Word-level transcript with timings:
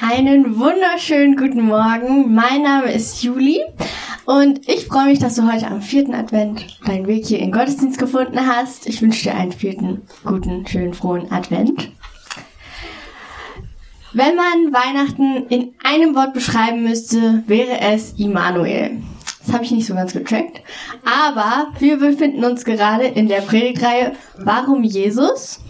Einen 0.00 0.58
wunderschönen 0.58 1.36
guten 1.36 1.62
Morgen. 1.62 2.34
Mein 2.34 2.62
Name 2.62 2.92
ist 2.92 3.22
Juli 3.22 3.60
und 4.24 4.68
ich 4.68 4.86
freue 4.86 5.06
mich, 5.06 5.20
dass 5.20 5.36
du 5.36 5.50
heute 5.50 5.68
am 5.68 5.82
vierten 5.82 6.14
Advent 6.14 6.78
deinen 6.84 7.06
Weg 7.06 7.26
hier 7.26 7.38
in 7.38 7.52
Gottesdienst 7.52 7.98
gefunden 7.98 8.38
hast. 8.46 8.88
Ich 8.88 9.00
wünsche 9.02 9.24
dir 9.24 9.36
einen 9.36 9.52
vierten 9.52 10.02
guten, 10.24 10.66
schönen, 10.66 10.94
frohen 10.94 11.30
Advent. 11.30 11.92
Wenn 14.12 14.34
man 14.34 14.72
Weihnachten 14.72 15.46
in 15.48 15.74
einem 15.82 16.14
Wort 16.16 16.34
beschreiben 16.34 16.82
müsste, 16.82 17.44
wäre 17.46 17.80
es 17.80 18.14
Immanuel. 18.18 19.02
Das 19.44 19.54
habe 19.54 19.64
ich 19.64 19.70
nicht 19.70 19.86
so 19.86 19.94
ganz 19.94 20.12
getrackt. 20.12 20.60
Aber 21.04 21.68
wir 21.78 21.98
befinden 21.98 22.44
uns 22.44 22.64
gerade 22.64 23.04
in 23.04 23.28
der 23.28 23.42
Predigtreihe 23.42 24.12
Warum 24.38 24.82
Jesus? 24.82 25.60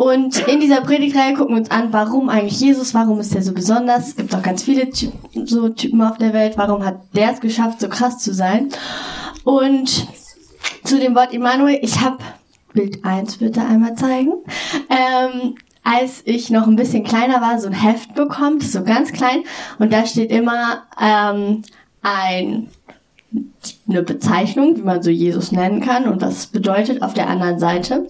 Und 0.00 0.48
in 0.48 0.60
dieser 0.60 0.80
Predigtreihe 0.80 1.34
gucken 1.34 1.56
wir 1.56 1.60
uns 1.60 1.70
an, 1.70 1.92
warum 1.92 2.30
eigentlich 2.30 2.58
Jesus, 2.58 2.94
warum 2.94 3.20
ist 3.20 3.34
er 3.34 3.42
so 3.42 3.52
besonders? 3.52 4.08
Es 4.08 4.16
gibt 4.16 4.34
auch 4.34 4.40
ganz 4.40 4.62
viele 4.62 4.88
Ty 4.88 5.12
so 5.44 5.68
Typen 5.68 6.00
auf 6.00 6.16
der 6.16 6.32
Welt. 6.32 6.54
Warum 6.56 6.86
hat 6.86 7.02
der 7.12 7.32
es 7.32 7.40
geschafft, 7.42 7.82
so 7.82 7.90
krass 7.90 8.16
zu 8.16 8.32
sein? 8.32 8.70
Und 9.44 10.08
zu 10.84 10.98
dem 10.98 11.14
Wort 11.14 11.34
Immanuel, 11.34 11.80
ich 11.82 12.00
habe 12.00 12.16
Bild 12.72 13.04
1 13.04 13.36
bitte 13.36 13.60
einmal 13.60 13.94
zeigen. 13.94 14.32
Ähm, 14.88 15.56
als 15.84 16.22
ich 16.24 16.48
noch 16.48 16.66
ein 16.66 16.76
bisschen 16.76 17.04
kleiner 17.04 17.42
war, 17.42 17.60
so 17.60 17.66
ein 17.66 17.74
Heft 17.74 18.14
bekommen, 18.14 18.62
so 18.62 18.82
ganz 18.82 19.12
klein. 19.12 19.44
Und 19.78 19.92
da 19.92 20.06
steht 20.06 20.30
immer 20.30 20.84
ähm, 20.98 21.60
ein 22.00 22.70
eine 23.88 24.02
Bezeichnung, 24.02 24.76
wie 24.76 24.82
man 24.82 25.02
so 25.02 25.10
Jesus 25.10 25.52
nennen 25.52 25.80
kann 25.80 26.04
und 26.04 26.22
was 26.22 26.38
es 26.38 26.46
bedeutet 26.46 27.02
auf 27.02 27.14
der 27.14 27.28
anderen 27.28 27.58
Seite. 27.58 28.06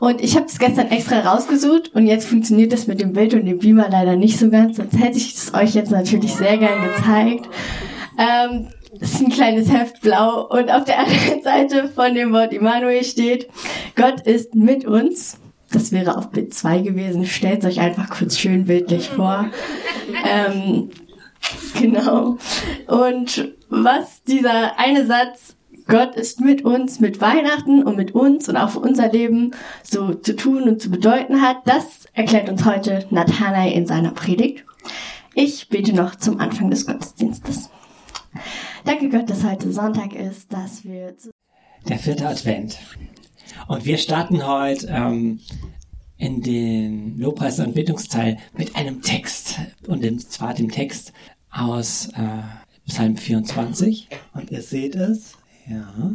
Und 0.00 0.20
ich 0.20 0.36
habe 0.36 0.46
das 0.46 0.58
gestern 0.58 0.90
extra 0.90 1.20
rausgesucht 1.20 1.94
und 1.94 2.06
jetzt 2.06 2.26
funktioniert 2.26 2.72
das 2.72 2.86
mit 2.86 3.00
dem 3.00 3.12
Bild 3.12 3.34
und 3.34 3.46
dem 3.46 3.58
Beamer 3.58 3.88
leider 3.90 4.16
nicht 4.16 4.38
so 4.38 4.50
ganz, 4.50 4.76
sonst 4.76 4.98
hätte 4.98 5.18
ich 5.18 5.34
es 5.34 5.54
euch 5.54 5.74
jetzt 5.74 5.90
natürlich 5.90 6.34
sehr 6.34 6.58
gern 6.58 6.82
gezeigt. 6.82 7.48
Ähm, 8.18 8.68
das 8.98 9.12
ist 9.12 9.20
ein 9.20 9.30
kleines 9.30 9.70
Heft 9.70 10.00
blau 10.00 10.46
und 10.48 10.70
auf 10.70 10.84
der 10.84 10.98
anderen 11.06 11.42
Seite 11.42 11.88
von 11.88 12.14
dem 12.14 12.32
Wort 12.32 12.52
Immanuel 12.52 13.04
steht, 13.04 13.48
Gott 13.96 14.20
ist 14.22 14.54
mit 14.54 14.84
uns. 14.84 15.38
Das 15.70 15.92
wäre 15.92 16.16
auf 16.16 16.30
Bild 16.30 16.54
2 16.54 16.80
gewesen. 16.80 17.26
Stellt 17.26 17.64
euch 17.66 17.80
einfach 17.80 18.08
kurz 18.08 18.38
schön 18.38 18.64
bildlich 18.64 19.10
vor. 19.10 19.50
Ähm, 20.26 20.88
genau. 21.78 22.38
Und 22.86 23.57
was 23.68 24.22
dieser 24.24 24.78
eine 24.78 25.06
Satz 25.06 25.56
Gott 25.86 26.16
ist 26.16 26.40
mit 26.40 26.64
uns, 26.64 27.00
mit 27.00 27.20
Weihnachten 27.20 27.82
und 27.82 27.96
mit 27.96 28.14
uns 28.14 28.48
und 28.48 28.56
auch 28.58 28.70
für 28.70 28.80
unser 28.80 29.10
Leben 29.10 29.52
so 29.82 30.12
zu 30.12 30.36
tun 30.36 30.64
und 30.64 30.82
zu 30.82 30.90
bedeuten 30.90 31.40
hat, 31.40 31.56
das 31.64 32.06
erklärt 32.12 32.50
uns 32.50 32.66
heute 32.66 33.06
Nathanael 33.10 33.72
in 33.72 33.86
seiner 33.86 34.10
Predigt. 34.10 34.64
Ich 35.34 35.70
bete 35.70 35.94
noch 35.94 36.16
zum 36.16 36.40
Anfang 36.40 36.70
des 36.70 36.86
Gottesdienstes. 36.86 37.70
Danke 38.84 39.08
Gott, 39.08 39.30
dass 39.30 39.44
heute 39.44 39.72
Sonntag 39.72 40.14
ist, 40.14 40.52
dass 40.52 40.84
wir... 40.84 41.14
Der 41.88 41.98
vierte 41.98 42.28
Advent. 42.28 42.78
Und 43.66 43.86
wir 43.86 43.96
starten 43.96 44.46
heute 44.46 44.88
ähm, 44.88 45.40
in 46.18 46.42
den 46.42 47.18
Lobpreis- 47.18 47.60
und 47.60 47.74
Bittungsteil 47.74 48.36
mit 48.56 48.76
einem 48.76 49.00
Text. 49.00 49.58
Und 49.86 50.20
zwar 50.30 50.52
dem 50.52 50.70
Text 50.70 51.14
aus 51.50 52.08
äh, 52.08 52.42
Psalm 52.88 53.16
24. 53.16 54.08
Und 54.34 54.50
ihr 54.50 54.62
seht 54.62 54.96
es. 54.96 55.34
Ja. 55.68 56.12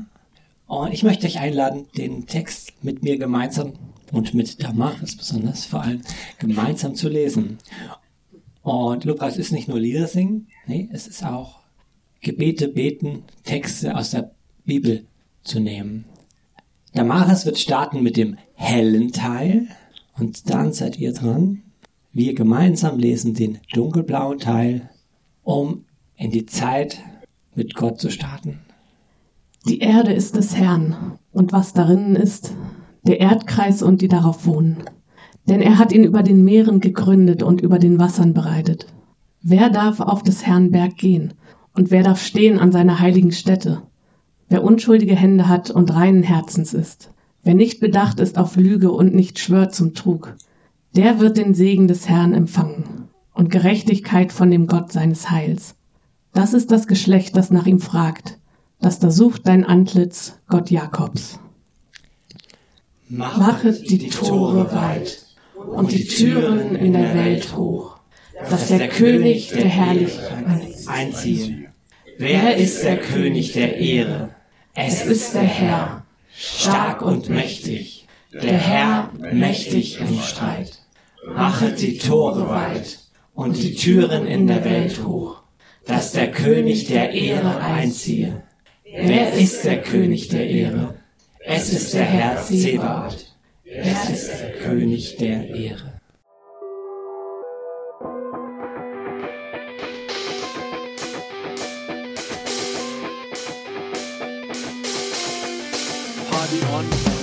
Und 0.67 0.93
ich 0.93 1.03
möchte 1.03 1.27
euch 1.27 1.39
einladen, 1.39 1.85
den 1.97 2.25
Text 2.25 2.73
mit 2.83 3.03
mir 3.03 3.17
gemeinsam 3.17 3.73
und 4.11 4.33
mit 4.33 4.61
Damaris 4.61 5.15
besonders 5.15 5.65
vor 5.65 5.81
allem 5.81 6.01
gemeinsam 6.39 6.95
zu 6.95 7.09
lesen. 7.09 7.59
Und 8.63 9.05
Lobpreis 9.05 9.37
ist 9.37 9.51
nicht 9.51 9.67
nur 9.67 9.79
Lieder 9.79 10.07
singen, 10.07 10.47
nee, 10.67 10.89
es 10.91 11.07
ist 11.07 11.23
auch 11.23 11.59
Gebete 12.21 12.69
beten, 12.69 13.23
Texte 13.43 13.95
aus 13.95 14.11
der 14.11 14.31
Bibel 14.63 15.05
zu 15.43 15.59
nehmen. 15.59 16.05
Damaris 16.93 17.45
wird 17.45 17.57
starten 17.59 18.01
mit 18.01 18.17
dem 18.17 18.37
hellen 18.53 19.11
Teil 19.11 19.67
und 20.17 20.49
dann 20.49 20.73
seid 20.73 20.97
ihr 20.97 21.13
dran. 21.13 21.63
Wir 22.13 22.33
gemeinsam 22.33 22.97
lesen 22.97 23.33
den 23.33 23.59
dunkelblauen 23.73 24.39
Teil, 24.39 24.89
um 25.43 25.85
in 26.17 26.31
die 26.31 26.45
Zeit 26.45 26.99
mit 27.55 27.75
Gott 27.75 27.99
zu 27.99 28.09
starten. 28.09 28.59
Die 29.65 29.79
Erde 29.79 30.13
ist 30.13 30.35
des 30.35 30.55
Herrn 30.55 31.17
und 31.31 31.53
was 31.53 31.73
darin 31.73 32.15
ist, 32.15 32.53
der 33.03 33.19
Erdkreis 33.19 33.81
und 33.81 34.01
die 34.01 34.07
darauf 34.07 34.45
wohnen. 34.45 34.83
Denn 35.47 35.61
er 35.61 35.77
hat 35.77 35.91
ihn 35.91 36.03
über 36.03 36.23
den 36.23 36.43
Meeren 36.43 36.79
gegründet 36.79 37.43
und 37.43 37.61
über 37.61 37.79
den 37.79 37.99
Wassern 37.99 38.33
bereitet. 38.33 38.87
Wer 39.41 39.69
darf 39.69 39.99
auf 39.99 40.23
des 40.23 40.45
Herrn 40.45 40.71
Berg 40.71 40.97
gehen 40.97 41.33
und 41.73 41.91
wer 41.91 42.03
darf 42.03 42.21
stehen 42.21 42.59
an 42.59 42.71
seiner 42.71 42.99
heiligen 42.99 43.31
Stätte? 43.31 43.81
Wer 44.49 44.63
unschuldige 44.63 45.15
Hände 45.15 45.47
hat 45.47 45.71
und 45.71 45.93
reinen 45.93 46.23
Herzens 46.23 46.73
ist, 46.73 47.11
wer 47.43 47.53
nicht 47.53 47.79
bedacht 47.79 48.19
ist 48.19 48.37
auf 48.37 48.55
Lüge 48.55 48.91
und 48.91 49.13
nicht 49.13 49.39
schwört 49.39 49.73
zum 49.73 49.93
Trug, 49.93 50.35
der 50.95 51.19
wird 51.19 51.37
den 51.37 51.53
Segen 51.53 51.87
des 51.87 52.07
Herrn 52.07 52.33
empfangen 52.33 53.09
und 53.33 53.49
Gerechtigkeit 53.49 54.31
von 54.31 54.51
dem 54.51 54.67
Gott 54.67 54.91
seines 54.91 55.31
Heils. 55.31 55.75
Das 56.33 56.53
ist 56.53 56.71
das 56.71 56.87
Geschlecht, 56.87 57.37
das 57.37 57.51
nach 57.51 57.67
ihm 57.67 57.79
fragt, 57.79 58.39
das 58.81 58.97
da 58.97 59.11
sucht 59.11 59.47
dein 59.47 59.63
Antlitz, 59.63 60.39
Gott 60.47 60.71
Jakobs. 60.71 61.39
Machet 63.07 63.87
die 63.87 64.09
Tore 64.09 64.73
weit 64.73 65.27
und 65.55 65.91
die 65.91 66.07
Türen 66.07 66.75
in 66.75 66.93
der 66.93 67.13
Welt 67.13 67.55
hoch, 67.55 67.97
dass 68.49 68.69
der 68.69 68.87
König 68.87 69.49
der 69.49 69.67
Herrlichkeit 69.67 70.45
einziehe. 70.87 71.71
Wer 72.17 72.57
ist 72.57 72.83
der 72.83 72.97
König 72.97 73.53
der 73.53 73.77
Ehre? 73.77 74.31
Es 74.73 75.05
ist 75.05 75.35
der 75.35 75.43
Herr, 75.43 76.03
stark 76.35 77.03
und 77.03 77.29
mächtig, 77.29 78.07
der 78.33 78.57
Herr 78.57 79.11
mächtig 79.31 79.99
im 79.99 80.19
Streit. 80.19 80.79
Machet 81.27 81.79
die 81.79 81.99
Tore 81.99 82.49
weit 82.49 82.97
und 83.35 83.61
die 83.61 83.75
Türen 83.75 84.25
in 84.25 84.47
der 84.47 84.65
Welt 84.65 85.05
hoch 85.05 85.42
dass 85.85 86.11
der 86.11 86.31
König 86.31 86.87
der 86.87 87.11
Ehre 87.11 87.59
einziehe. 87.59 88.43
Wer 88.85 89.33
ist 89.33 89.65
der 89.65 89.81
König 89.81 90.29
der 90.29 90.47
Ehre? 90.47 90.95
Es 91.39 91.73
ist 91.73 91.93
der 91.93 92.05
Herr 92.05 92.41
Zebaoth. 92.41 93.35
Es 93.65 94.09
ist 94.09 94.29
der 94.39 94.51
König 94.51 95.17
der 95.17 95.49
Ehre. 95.49 95.93
Party 106.29 106.59
on. 106.73 107.22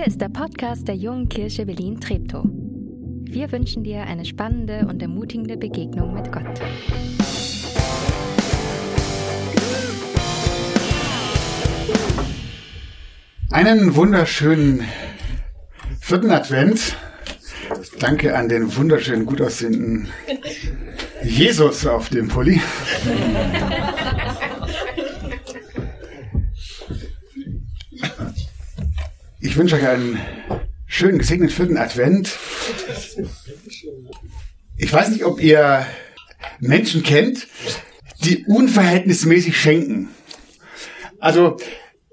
Hier 0.00 0.06
ist 0.06 0.22
der 0.22 0.30
Podcast 0.30 0.88
der 0.88 0.94
Jungen 0.94 1.28
Kirche 1.28 1.66
Berlin-Treptow. 1.66 2.46
Wir 2.46 3.52
wünschen 3.52 3.84
dir 3.84 4.00
eine 4.04 4.24
spannende 4.24 4.86
und 4.88 5.02
ermutigende 5.02 5.58
Begegnung 5.58 6.14
mit 6.14 6.32
Gott. 6.32 6.58
Einen 13.50 13.94
wunderschönen 13.94 14.88
vierten 16.00 16.30
Advent. 16.30 16.96
Danke 17.98 18.38
an 18.38 18.48
den 18.48 18.74
wunderschönen, 18.74 19.26
gut 19.26 19.42
aussehenden 19.42 20.08
Jesus 21.22 21.86
auf 21.86 22.08
dem 22.08 22.28
Pulli. 22.28 22.58
Wünsche 29.60 29.76
euch 29.76 29.86
einen 29.86 30.18
schönen, 30.86 31.18
gesegneten 31.18 31.54
vierten 31.54 31.76
Advent. 31.76 32.34
Ich 34.78 34.90
weiß 34.90 35.10
nicht, 35.10 35.26
ob 35.26 35.42
ihr 35.42 35.84
Menschen 36.60 37.02
kennt, 37.02 37.46
die 38.24 38.46
unverhältnismäßig 38.46 39.60
schenken. 39.60 40.08
Also, 41.18 41.58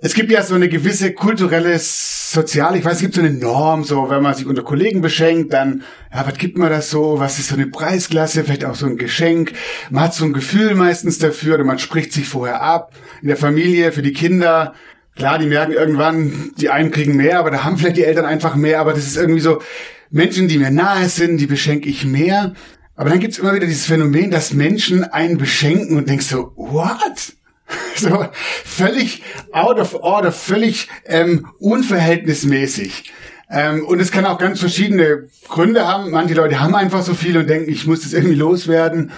es 0.01 0.13
gibt 0.13 0.29
ja 0.29 0.43
so 0.43 0.55
eine 0.55 0.67
gewisse 0.67 1.13
kulturelle, 1.13 1.79
soziale, 1.79 2.79
ich 2.79 2.83
weiß, 2.83 2.95
es 2.95 3.01
gibt 3.01 3.15
so 3.15 3.21
eine 3.21 3.31
Norm, 3.31 3.85
so, 3.85 4.09
wenn 4.09 4.21
man 4.21 4.35
sich 4.35 4.45
unter 4.45 4.63
Kollegen 4.63 4.99
beschenkt, 4.99 5.53
dann, 5.53 5.83
ja, 6.13 6.27
was 6.27 6.37
gibt 6.37 6.57
man 6.57 6.69
das 6.69 6.89
so? 6.89 7.17
Was 7.17 7.39
ist 7.39 7.47
so 7.47 7.55
eine 7.55 7.67
Preisklasse? 7.67 8.43
Vielleicht 8.43 8.65
auch 8.65 8.75
so 8.75 8.87
ein 8.87 8.97
Geschenk. 8.97 9.53
Man 9.89 10.03
hat 10.03 10.13
so 10.13 10.25
ein 10.25 10.33
Gefühl 10.33 10.75
meistens 10.75 11.17
dafür, 11.17 11.55
oder 11.55 11.63
man 11.63 11.79
spricht 11.79 12.11
sich 12.11 12.27
vorher 12.27 12.61
ab. 12.61 12.91
In 13.21 13.29
der 13.29 13.37
Familie, 13.37 13.93
für 13.93 14.01
die 14.01 14.11
Kinder. 14.11 14.73
Klar, 15.17 15.39
die 15.39 15.47
merken 15.47 15.73
irgendwann, 15.73 16.51
die 16.57 16.69
einen 16.69 16.91
kriegen 16.91 17.15
mehr, 17.15 17.39
aber 17.39 17.49
da 17.49 17.63
haben 17.63 17.77
vielleicht 17.77 17.97
die 17.97 18.03
Eltern 18.03 18.25
einfach 18.25 18.55
mehr, 18.55 18.79
aber 18.79 18.93
das 18.93 19.05
ist 19.05 19.17
irgendwie 19.17 19.39
so, 19.39 19.61
Menschen, 20.09 20.47
die 20.47 20.57
mir 20.57 20.71
nahe 20.71 21.09
sind, 21.09 21.37
die 21.37 21.47
beschenke 21.47 21.89
ich 21.89 22.05
mehr. 22.05 22.53
Aber 22.95 23.09
dann 23.09 23.19
gibt's 23.19 23.37
immer 23.37 23.53
wieder 23.53 23.65
dieses 23.65 23.85
Phänomen, 23.85 24.31
dass 24.31 24.53
Menschen 24.53 25.03
einen 25.03 25.37
beschenken 25.37 25.97
und 25.97 26.09
denkst 26.09 26.27
so, 26.27 26.53
what? 26.55 27.33
So 27.97 28.25
völlig 28.63 29.23
out 29.51 29.77
of 29.77 29.95
order, 29.95 30.31
völlig 30.31 30.87
ähm, 31.05 31.47
unverhältnismäßig. 31.59 33.11
Ähm, 33.49 33.85
und 33.85 33.99
es 33.99 34.11
kann 34.11 34.25
auch 34.25 34.37
ganz 34.37 34.59
verschiedene 34.59 35.27
Gründe 35.49 35.85
haben. 35.85 36.11
Manche 36.11 36.35
Leute 36.35 36.61
haben 36.61 36.75
einfach 36.75 37.01
so 37.01 37.13
viel 37.13 37.37
und 37.37 37.49
denken, 37.49 37.69
ich 37.69 37.85
muss 37.85 38.03
das 38.03 38.13
irgendwie 38.13 38.35
loswerden. 38.35 39.11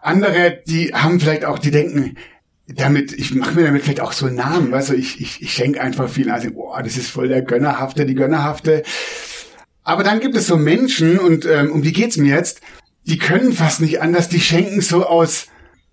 Andere, 0.00 0.62
die 0.66 0.94
haben 0.94 1.20
vielleicht 1.20 1.44
auch, 1.44 1.58
die 1.58 1.72
denken, 1.72 2.16
damit, 2.66 3.12
ich 3.12 3.34
mache 3.34 3.54
mir 3.54 3.64
damit 3.64 3.82
vielleicht 3.82 4.00
auch 4.00 4.12
so 4.12 4.26
einen 4.26 4.36
Namen, 4.36 4.72
weißt 4.72 4.90
du, 4.90 4.94
ich, 4.94 5.20
ich, 5.20 5.42
ich 5.42 5.52
schenke 5.52 5.80
einfach 5.80 6.08
viel, 6.08 6.30
also, 6.30 6.50
boah, 6.50 6.82
das 6.82 6.96
ist 6.96 7.10
voll 7.10 7.28
der 7.28 7.42
Gönnerhafte, 7.42 8.06
die 8.06 8.14
Gönnerhafte. 8.14 8.82
Aber 9.82 10.02
dann 10.02 10.20
gibt 10.20 10.34
es 10.34 10.46
so 10.46 10.56
Menschen, 10.56 11.18
und 11.18 11.44
ähm, 11.44 11.70
um 11.72 11.82
die 11.82 11.92
geht's 11.92 12.16
mir 12.16 12.34
jetzt, 12.34 12.62
die 13.02 13.18
können 13.18 13.52
fast 13.52 13.80
nicht 13.82 14.00
anders, 14.00 14.30
die 14.30 14.40
schenken 14.40 14.80
so 14.80 15.04
aus, 15.04 15.48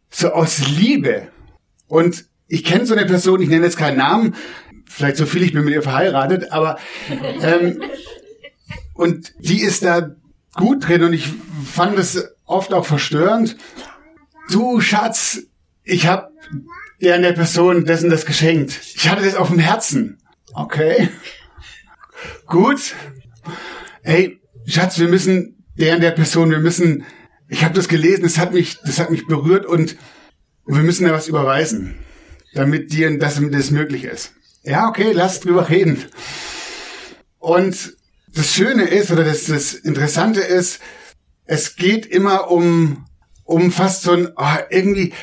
so 0.10 0.32
aus 0.32 0.66
Liebe. 0.68 1.28
Und 1.88 2.26
ich 2.48 2.64
kenne 2.64 2.86
so 2.86 2.96
eine 2.96 3.06
Person, 3.06 3.42
ich 3.42 3.50
nenne 3.50 3.66
jetzt 3.66 3.78
keinen 3.78 3.98
Namen, 3.98 4.36
vielleicht 4.86 5.18
so 5.18 5.26
viel, 5.26 5.44
ich 5.44 5.54
bin 5.54 5.66
mit 5.66 5.74
ihr 5.74 5.82
verheiratet, 5.82 6.54
aber 6.54 6.78
ähm, 7.42 7.82
und 8.94 9.34
die 9.40 9.62
ist 9.62 9.84
da 9.84 10.16
gut 10.56 10.88
drin 10.88 11.04
und 11.04 11.14
ich 11.14 11.28
fand 11.66 11.98
es 11.98 12.30
oft 12.46 12.74
auch 12.74 12.86
verstörend. 12.86 13.58
Du 14.50 14.80
Schatz, 14.80 15.40
ich 15.84 16.08
habe 16.08 16.31
der 17.02 17.16
an 17.16 17.22
der 17.22 17.34
Person 17.34 17.86
dessen 17.86 18.10
das 18.10 18.26
geschenkt. 18.26 18.80
Ich 18.96 19.10
hatte 19.10 19.24
das 19.24 19.36
auf 19.36 19.50
dem 19.50 19.60
Herzen. 19.60 20.22
Okay. 20.54 21.10
Gut. 22.46 22.96
Ey, 24.04 24.42
Schatz, 24.66 25.00
wir 25.00 25.08
müssen 25.08 25.64
der 25.76 25.96
an 25.96 26.02
der 26.02 26.12
Person, 26.12 26.52
wir 26.52 26.60
müssen, 26.60 27.06
ich 27.48 27.64
habe 27.64 27.74
das 27.74 27.88
gelesen, 27.88 28.24
das 28.24 28.38
hat 28.38 28.54
mich, 28.54 28.80
das 28.84 29.00
hat 29.00 29.10
mich 29.10 29.28
berührt 29.28 29.66
und 29.66 29.96
wir 30.66 30.84
müssen 30.84 31.08
da 31.08 31.14
was 31.14 31.28
überweisen, 31.28 31.98
damit 32.54 32.94
dir 32.94 33.18
das, 33.18 33.42
das 33.52 33.72
möglich 33.72 34.04
ist. 34.04 34.34
Ja, 34.64 34.88
okay, 34.88 35.12
lass 35.12 35.40
drüber 35.40 35.70
reden. 35.70 36.04
Und 37.40 37.98
das 38.34 38.54
Schöne 38.54 38.84
ist, 38.84 39.12
oder 39.12 39.24
das, 39.24 39.46
das 39.46 39.74
Interessante 39.74 40.42
ist, 40.42 40.80
es 41.46 41.76
geht 41.76 42.06
immer 42.06 42.52
um, 42.52 43.06
um 43.44 43.72
fast 43.72 44.04
so 44.04 44.12
ein, 44.12 44.30
oh, 44.36 44.56
irgendwie, 44.70 45.14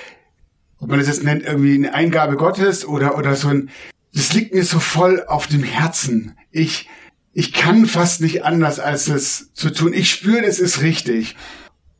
ob 0.81 0.89
man 0.89 0.99
das 0.99 1.09
jetzt 1.09 1.25
nennt, 1.25 1.45
irgendwie 1.45 1.75
eine 1.75 1.95
Eingabe 1.95 2.37
Gottes 2.37 2.87
oder, 2.87 3.19
oder 3.19 3.35
so 3.35 3.49
ein, 3.49 3.71
das 4.15 4.33
liegt 4.33 4.55
mir 4.55 4.65
so 4.65 4.79
voll 4.79 5.25
auf 5.27 5.47
dem 5.47 5.63
Herzen. 5.63 6.37
Ich, 6.51 6.89
ich 7.33 7.53
kann 7.53 7.87
fast 7.87 8.21
nicht 8.21 8.45
anders, 8.45 8.81
als 8.81 9.09
es 9.09 9.53
zu 9.55 9.71
tun. 9.71 9.93
Ich 9.93 10.11
spüre, 10.11 10.43
das 10.43 10.59
ist 10.59 10.83
richtig. 10.83 11.37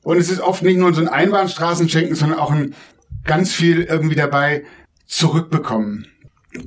Und 0.03 0.19
es 0.19 0.31
ist 0.31 0.41
oft 0.41 0.63
nicht 0.63 0.79
nur 0.79 0.95
so 0.95 1.01
ein 1.01 1.09
Einbahnstraßenschenken, 1.09 2.15
sondern 2.15 2.39
auch 2.39 2.51
ein 2.51 2.75
ganz 3.25 3.53
viel 3.53 3.83
irgendwie 3.83 4.15
dabei 4.15 4.65
zurückbekommen. 5.07 6.07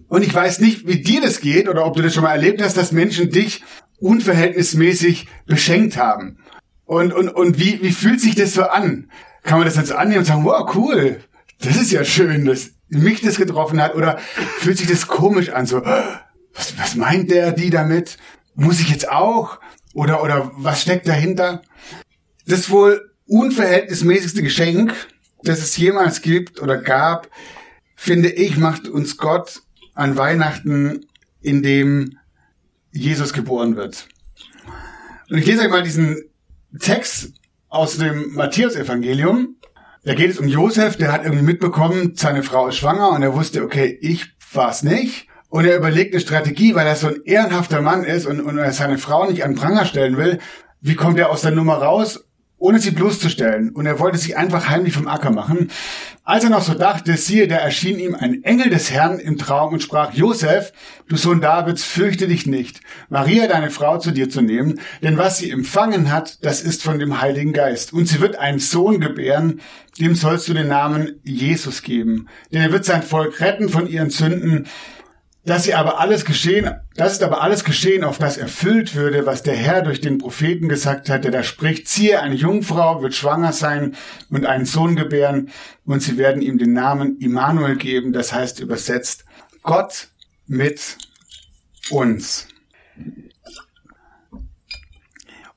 Und 0.07 0.23
ich 0.23 0.33
weiß 0.33 0.59
nicht, 0.59 0.87
wie 0.87 1.01
dir 1.01 1.21
das 1.21 1.39
geht 1.41 1.67
oder 1.67 1.85
ob 1.85 1.95
du 1.95 2.01
das 2.01 2.13
schon 2.13 2.23
mal 2.23 2.33
erlebt 2.33 2.61
hast, 2.61 2.77
dass 2.77 2.91
Menschen 2.91 3.31
dich 3.31 3.63
unverhältnismäßig 3.99 5.27
beschenkt 5.45 5.97
haben. 5.97 6.37
Und, 6.85 7.13
und, 7.13 7.29
und 7.29 7.59
wie, 7.59 7.81
wie 7.81 7.91
fühlt 7.91 8.19
sich 8.19 8.35
das 8.35 8.53
so 8.53 8.63
an? 8.63 9.09
Kann 9.43 9.57
man 9.57 9.67
das 9.67 9.75
so 9.75 9.95
annehmen 9.95 10.19
und 10.19 10.25
sagen, 10.25 10.43
wow, 10.43 10.69
cool, 10.75 11.21
das 11.61 11.77
ist 11.77 11.91
ja 11.91 12.03
schön, 12.03 12.45
dass 12.45 12.71
mich 12.89 13.21
das 13.21 13.37
getroffen 13.37 13.81
hat? 13.81 13.95
Oder 13.95 14.17
fühlt 14.59 14.77
sich 14.77 14.87
das 14.87 15.07
komisch 15.07 15.49
an, 15.49 15.65
so, 15.65 15.81
was, 15.81 16.77
was 16.77 16.95
meint 16.95 17.31
der, 17.31 17.51
die 17.51 17.69
damit? 17.69 18.17
Muss 18.55 18.79
ich 18.79 18.89
jetzt 18.89 19.09
auch? 19.09 19.59
Oder, 19.93 20.23
oder 20.23 20.51
was 20.55 20.81
steckt 20.81 21.07
dahinter? 21.07 21.61
Das 22.45 22.69
wohl 22.69 23.11
unverhältnismäßigste 23.27 24.41
Geschenk, 24.41 24.93
das 25.43 25.59
es 25.59 25.77
jemals 25.77 26.21
gibt 26.21 26.61
oder 26.61 26.77
gab, 26.77 27.29
finde 27.95 28.29
ich, 28.29 28.57
macht 28.57 28.87
uns 28.87 29.17
Gott 29.17 29.61
an 29.93 30.17
Weihnachten, 30.17 31.05
in 31.41 31.63
dem 31.63 32.17
Jesus 32.91 33.33
geboren 33.33 33.75
wird. 33.75 34.07
Und 35.29 35.37
ich 35.37 35.45
lese 35.45 35.61
euch 35.61 35.69
mal 35.69 35.83
diesen 35.83 36.17
Text 36.79 37.33
aus 37.69 37.97
dem 37.97 38.33
Matthäus-Evangelium. 38.33 39.55
Da 40.03 40.15
geht 40.15 40.31
es 40.31 40.39
um 40.39 40.48
Josef, 40.48 40.98
der 40.98 41.12
hat 41.12 41.25
irgendwie 41.25 41.44
mitbekommen, 41.44 42.13
seine 42.15 42.42
Frau 42.42 42.68
ist 42.68 42.77
schwanger 42.77 43.12
und 43.12 43.21
er 43.21 43.36
wusste, 43.36 43.63
okay, 43.63 44.00
ich 44.01 44.25
war's 44.51 44.81
nicht. 44.81 45.27
Und 45.50 45.65
er 45.65 45.77
überlegt 45.77 46.13
eine 46.13 46.21
Strategie, 46.21 46.74
weil 46.74 46.88
er 46.88 46.95
so 46.95 47.07
ein 47.07 47.21
ehrenhafter 47.24 47.81
Mann 47.81 48.03
ist 48.03 48.25
und, 48.25 48.39
und 48.42 48.57
er 48.57 48.71
seine 48.71 48.98
Frau 48.98 49.30
nicht 49.30 49.44
an 49.44 49.53
Pranger 49.53 49.86
stellen 49.86 50.18
will. 50.18 50.39
Wie 50.80 50.95
kommt 50.95 51.19
er 51.19 51.30
aus 51.30 51.42
der 51.42 51.51
Nummer 51.51 51.75
raus? 51.75 52.25
Ohne 52.61 52.79
sie 52.79 52.91
bloßzustellen. 52.91 53.71
Und 53.71 53.87
er 53.87 53.99
wollte 53.99 54.19
sich 54.19 54.37
einfach 54.37 54.69
heimlich 54.69 54.93
vom 54.93 55.07
Acker 55.07 55.31
machen. 55.31 55.69
Als 56.23 56.43
er 56.43 56.51
noch 56.51 56.61
so 56.61 56.75
dachte, 56.75 57.17
siehe, 57.17 57.47
da 57.47 57.55
erschien 57.55 57.97
ihm 57.97 58.13
ein 58.13 58.43
Engel 58.43 58.69
des 58.69 58.91
Herrn 58.91 59.19
im 59.19 59.39
Traum 59.39 59.73
und 59.73 59.81
sprach, 59.81 60.13
Josef, 60.13 60.71
du 61.09 61.17
Sohn 61.17 61.41
Davids, 61.41 61.83
fürchte 61.83 62.27
dich 62.27 62.45
nicht, 62.45 62.81
Maria, 63.09 63.47
deine 63.47 63.71
Frau, 63.71 63.97
zu 63.97 64.11
dir 64.11 64.29
zu 64.29 64.41
nehmen, 64.41 64.79
denn 65.01 65.17
was 65.17 65.39
sie 65.39 65.49
empfangen 65.49 66.11
hat, 66.11 66.45
das 66.45 66.61
ist 66.61 66.83
von 66.83 66.99
dem 66.99 67.19
Heiligen 67.19 67.51
Geist. 67.51 67.93
Und 67.93 68.07
sie 68.07 68.21
wird 68.21 68.37
einen 68.37 68.59
Sohn 68.59 69.01
gebären, 69.01 69.59
dem 69.99 70.13
sollst 70.13 70.47
du 70.47 70.53
den 70.53 70.67
Namen 70.67 71.19
Jesus 71.23 71.81
geben. 71.81 72.27
Denn 72.53 72.61
er 72.61 72.71
wird 72.71 72.85
sein 72.85 73.01
Volk 73.01 73.41
retten 73.41 73.69
von 73.69 73.87
ihren 73.87 74.11
Sünden 74.11 74.67
dass 75.43 75.63
sie 75.63 75.73
aber 75.73 75.99
alles 75.99 76.25
geschehen, 76.25 76.69
das 76.95 77.13
ist 77.13 77.23
aber 77.23 77.41
alles 77.41 77.63
geschehen, 77.63 78.03
auf 78.03 78.19
das 78.19 78.38
erfüllt 78.38 78.93
würde, 78.93 79.25
was 79.25 79.41
der 79.41 79.55
Herr 79.55 79.81
durch 79.81 79.99
den 79.99 80.19
Propheten 80.19 80.69
gesagt 80.69 81.09
hat, 81.09 81.23
der 81.23 81.31
da 81.31 81.41
spricht, 81.41 81.88
siehe, 81.88 82.21
eine 82.21 82.35
Jungfrau 82.35 83.01
wird 83.01 83.15
schwanger 83.15 83.51
sein 83.51 83.95
und 84.29 84.45
einen 84.45 84.65
Sohn 84.65 84.95
gebären 84.95 85.49
und 85.83 86.01
sie 86.01 86.17
werden 86.17 86.43
ihm 86.43 86.59
den 86.59 86.73
Namen 86.73 87.17
Immanuel 87.19 87.75
geben, 87.75 88.13
das 88.13 88.33
heißt 88.33 88.59
übersetzt 88.59 89.25
Gott 89.63 90.09
mit 90.45 90.97
uns. 91.89 92.47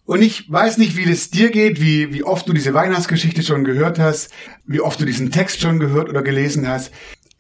Und 0.07 0.21
ich 0.21 0.51
weiß 0.51 0.77
nicht, 0.79 0.97
wie 0.97 1.07
das 1.07 1.31
dir 1.31 1.51
geht, 1.51 1.81
wie, 1.81 2.13
wie 2.13 2.25
oft 2.25 2.47
du 2.47 2.53
diese 2.53 2.75
Weihnachtsgeschichte 2.75 3.43
schon 3.43 3.65
gehört 3.65 3.99
hast, 3.99 4.31
wie 4.67 4.81
oft 4.81 5.01
du 5.01 5.07
diesen 5.07 5.31
Text 5.31 5.61
schon 5.61 5.79
gehört 5.79 6.09
oder 6.11 6.23
gelesen 6.23 6.69
hast 6.69 6.93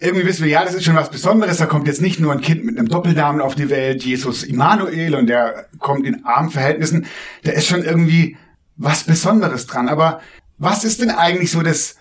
irgendwie 0.05 0.27
wissen 0.27 0.45
wir, 0.45 0.51
ja, 0.51 0.65
das 0.65 0.75
ist 0.75 0.85
schon 0.85 0.97
was 0.97 1.11
Besonderes. 1.11 1.56
Da 1.56 1.67
kommt 1.67 1.87
jetzt 1.87 2.03
nicht 2.03 2.21
nur 2.21 2.33
ein 2.33 2.43
Kind 2.43 2.65
mit 2.65 2.79
einem 2.79 2.89
Doppelnamen 2.89 3.41
auf 3.41 3.55
die 3.55 3.71
Welt, 3.71 4.05
Jesus 4.05 4.43
Immanuel, 4.43 5.15
und 5.15 5.27
der 5.27 5.67
kommt 5.79 6.06
in 6.06 6.25
armen 6.25 6.51
Verhältnissen. 6.51 7.06
Da 7.43 7.53
ist 7.53 7.67
schon 7.67 7.83
irgendwie 7.83 8.37
was 8.77 9.05
Besonderes 9.05 9.67
dran. 9.67 9.89
Aber 9.89 10.21
was 10.59 10.85
ist 10.85 11.01
denn 11.01 11.11
eigentlich 11.11 11.51
so 11.51 11.62
das 11.62 11.97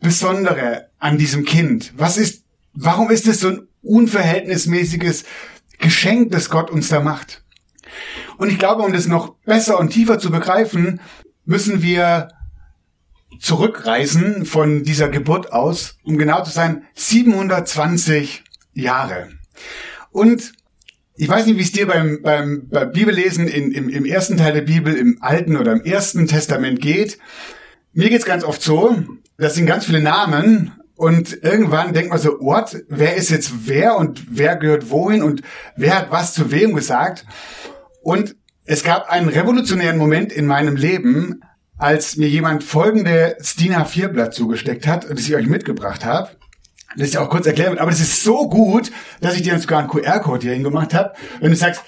Besondere 0.00 0.88
an 0.98 1.16
diesem 1.16 1.44
Kind? 1.44 1.92
Was 1.96 2.16
ist, 2.16 2.42
warum 2.74 3.10
ist 3.10 3.28
es 3.28 3.40
so 3.40 3.48
ein 3.48 3.68
unverhältnismäßiges 3.82 5.24
Geschenk, 5.78 6.32
das 6.32 6.50
Gott 6.50 6.70
uns 6.70 6.88
da 6.88 7.00
macht? 7.00 7.44
Und 8.36 8.50
ich 8.50 8.58
glaube, 8.58 8.82
um 8.82 8.92
das 8.92 9.06
noch 9.06 9.36
besser 9.44 9.78
und 9.78 9.90
tiefer 9.90 10.18
zu 10.18 10.30
begreifen, 10.30 11.00
müssen 11.44 11.82
wir 11.82 12.28
zurückreisen 13.40 14.44
von 14.44 14.82
dieser 14.82 15.08
Geburt 15.08 15.52
aus, 15.52 15.98
um 16.04 16.18
genau 16.18 16.42
zu 16.42 16.50
sein, 16.50 16.84
720 16.94 18.44
Jahre. 18.72 19.28
Und 20.10 20.52
ich 21.16 21.28
weiß 21.28 21.46
nicht, 21.46 21.58
wie 21.58 21.62
es 21.62 21.72
dir 21.72 21.86
beim, 21.86 22.22
beim, 22.22 22.68
beim 22.68 22.90
Bibellesen 22.90 23.46
in, 23.46 23.70
im, 23.72 23.88
im 23.88 24.04
ersten 24.04 24.36
Teil 24.36 24.52
der 24.52 24.62
Bibel, 24.62 24.94
im 24.94 25.18
Alten 25.20 25.56
oder 25.56 25.72
im 25.72 25.84
Ersten 25.84 26.26
Testament 26.26 26.80
geht. 26.80 27.18
Mir 27.92 28.10
geht's 28.10 28.24
ganz 28.24 28.42
oft 28.42 28.62
so, 28.62 28.96
das 29.38 29.54
sind 29.54 29.66
ganz 29.66 29.86
viele 29.86 30.00
Namen 30.00 30.72
und 30.96 31.42
irgendwann 31.42 31.92
denkt 31.92 32.10
man 32.10 32.18
so, 32.18 32.40
Ort, 32.40 32.84
wer 32.88 33.16
ist 33.16 33.30
jetzt 33.30 33.68
wer 33.68 33.96
und 33.96 34.24
wer 34.30 34.56
gehört 34.56 34.90
wohin 34.90 35.22
und 35.22 35.42
wer 35.76 35.96
hat 35.96 36.10
was 36.10 36.34
zu 36.34 36.50
wem 36.50 36.74
gesagt. 36.74 37.26
Und 38.02 38.36
es 38.64 38.82
gab 38.82 39.08
einen 39.10 39.28
revolutionären 39.28 39.98
Moment 39.98 40.32
in 40.32 40.46
meinem 40.46 40.76
Leben, 40.76 41.42
als 41.76 42.16
mir 42.16 42.28
jemand 42.28 42.62
folgende 42.64 43.36
Stina 43.40 43.84
4 43.84 44.08
Blatt 44.08 44.34
zugesteckt 44.34 44.86
hat, 44.86 45.08
das 45.10 45.20
ich 45.20 45.34
euch 45.34 45.46
mitgebracht 45.46 46.04
habe. 46.04 46.30
Das 46.96 47.12
ja 47.12 47.20
auch 47.20 47.30
kurz 47.30 47.46
erklärt, 47.46 47.78
aber 47.78 47.90
das 47.90 48.00
ist 48.00 48.22
so 48.22 48.48
gut, 48.48 48.92
dass 49.20 49.34
ich 49.34 49.42
dir 49.42 49.58
sogar 49.58 49.80
einen 49.80 49.88
QR-Code 49.88 50.42
hier 50.42 50.52
hingemacht 50.54 50.94
habe. 50.94 51.12
Wenn 51.40 51.50
du 51.50 51.56
sagst, 51.56 51.82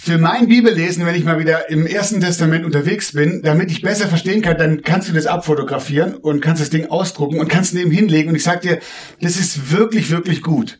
für 0.00 0.16
mein 0.16 0.46
Bibellesen, 0.46 1.04
wenn 1.06 1.16
ich 1.16 1.24
mal 1.24 1.40
wieder 1.40 1.70
im 1.70 1.84
Ersten 1.84 2.20
Testament 2.20 2.64
unterwegs 2.64 3.12
bin, 3.12 3.42
damit 3.42 3.72
ich 3.72 3.82
besser 3.82 4.06
verstehen 4.06 4.42
kann, 4.42 4.56
dann 4.56 4.82
kannst 4.82 5.08
du 5.08 5.12
das 5.12 5.26
abfotografieren 5.26 6.14
und 6.14 6.40
kannst 6.40 6.62
das 6.62 6.70
Ding 6.70 6.86
ausdrucken 6.86 7.40
und 7.40 7.48
kannst 7.48 7.74
neben 7.74 7.90
hinlegen. 7.90 8.28
Und 8.28 8.36
ich 8.36 8.44
sag 8.44 8.60
dir, 8.60 8.78
das 9.20 9.36
ist 9.36 9.72
wirklich, 9.72 10.10
wirklich 10.10 10.42
gut. 10.42 10.78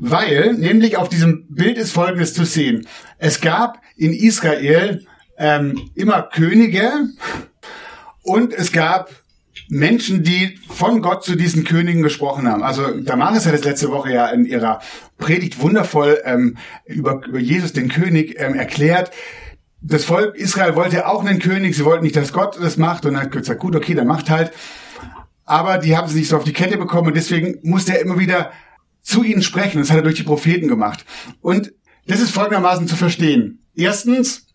Weil, 0.00 0.54
nämlich 0.54 0.96
auf 0.96 1.08
diesem 1.08 1.46
Bild 1.48 1.78
ist 1.78 1.92
Folgendes 1.92 2.34
zu 2.34 2.44
sehen. 2.44 2.88
Es 3.18 3.40
gab 3.40 3.80
in 3.96 4.12
Israel 4.12 5.06
ähm, 5.38 5.90
immer 5.94 6.22
Könige, 6.22 6.90
und 8.28 8.52
es 8.52 8.72
gab 8.72 9.10
Menschen, 9.68 10.22
die 10.22 10.58
von 10.68 11.02
Gott 11.02 11.24
zu 11.24 11.34
diesen 11.34 11.64
Königen 11.64 12.02
gesprochen 12.02 12.48
haben. 12.48 12.62
Also 12.62 13.00
Damaris 13.00 13.46
hat 13.46 13.54
es 13.54 13.64
letzte 13.64 13.90
Woche 13.90 14.12
ja 14.12 14.28
in 14.28 14.44
ihrer 14.44 14.80
Predigt 15.18 15.60
wundervoll 15.60 16.20
ähm, 16.24 16.56
über, 16.86 17.20
über 17.26 17.38
Jesus, 17.38 17.72
den 17.72 17.88
König, 17.88 18.36
ähm, 18.38 18.54
erklärt. 18.54 19.10
Das 19.80 20.04
Volk 20.04 20.36
Israel 20.36 20.76
wollte 20.76 21.06
auch 21.06 21.24
einen 21.24 21.38
König, 21.38 21.76
sie 21.76 21.84
wollten 21.84 22.04
nicht, 22.04 22.16
dass 22.16 22.32
Gott 22.32 22.58
das 22.60 22.76
macht 22.76 23.04
und 23.04 23.14
dann 23.14 23.24
hat 23.24 23.32
gesagt, 23.32 23.60
gut, 23.60 23.76
okay, 23.76 23.94
dann 23.94 24.06
macht 24.06 24.30
halt. 24.30 24.52
aber 25.44 25.78
die 25.78 25.96
haben 25.96 26.06
es 26.06 26.14
nicht 26.14 26.28
so 26.28 26.36
auf 26.36 26.44
die 26.44 26.52
Kette 26.52 26.76
bekommen 26.76 27.08
und 27.08 27.16
deswegen 27.16 27.58
musste 27.62 27.94
er 27.94 28.00
immer 28.00 28.18
wieder 28.18 28.52
zu 29.02 29.22
ihnen 29.22 29.42
sprechen. 29.42 29.78
Das 29.78 29.90
hat 29.90 29.96
er 29.96 30.02
durch 30.02 30.16
die 30.16 30.22
Propheten 30.22 30.68
gemacht. 30.68 31.04
Und 31.40 31.72
das 32.06 32.20
ist 32.20 32.30
folgendermaßen 32.30 32.86
zu 32.88 32.96
verstehen. 32.96 33.64
Erstens, 33.74 34.46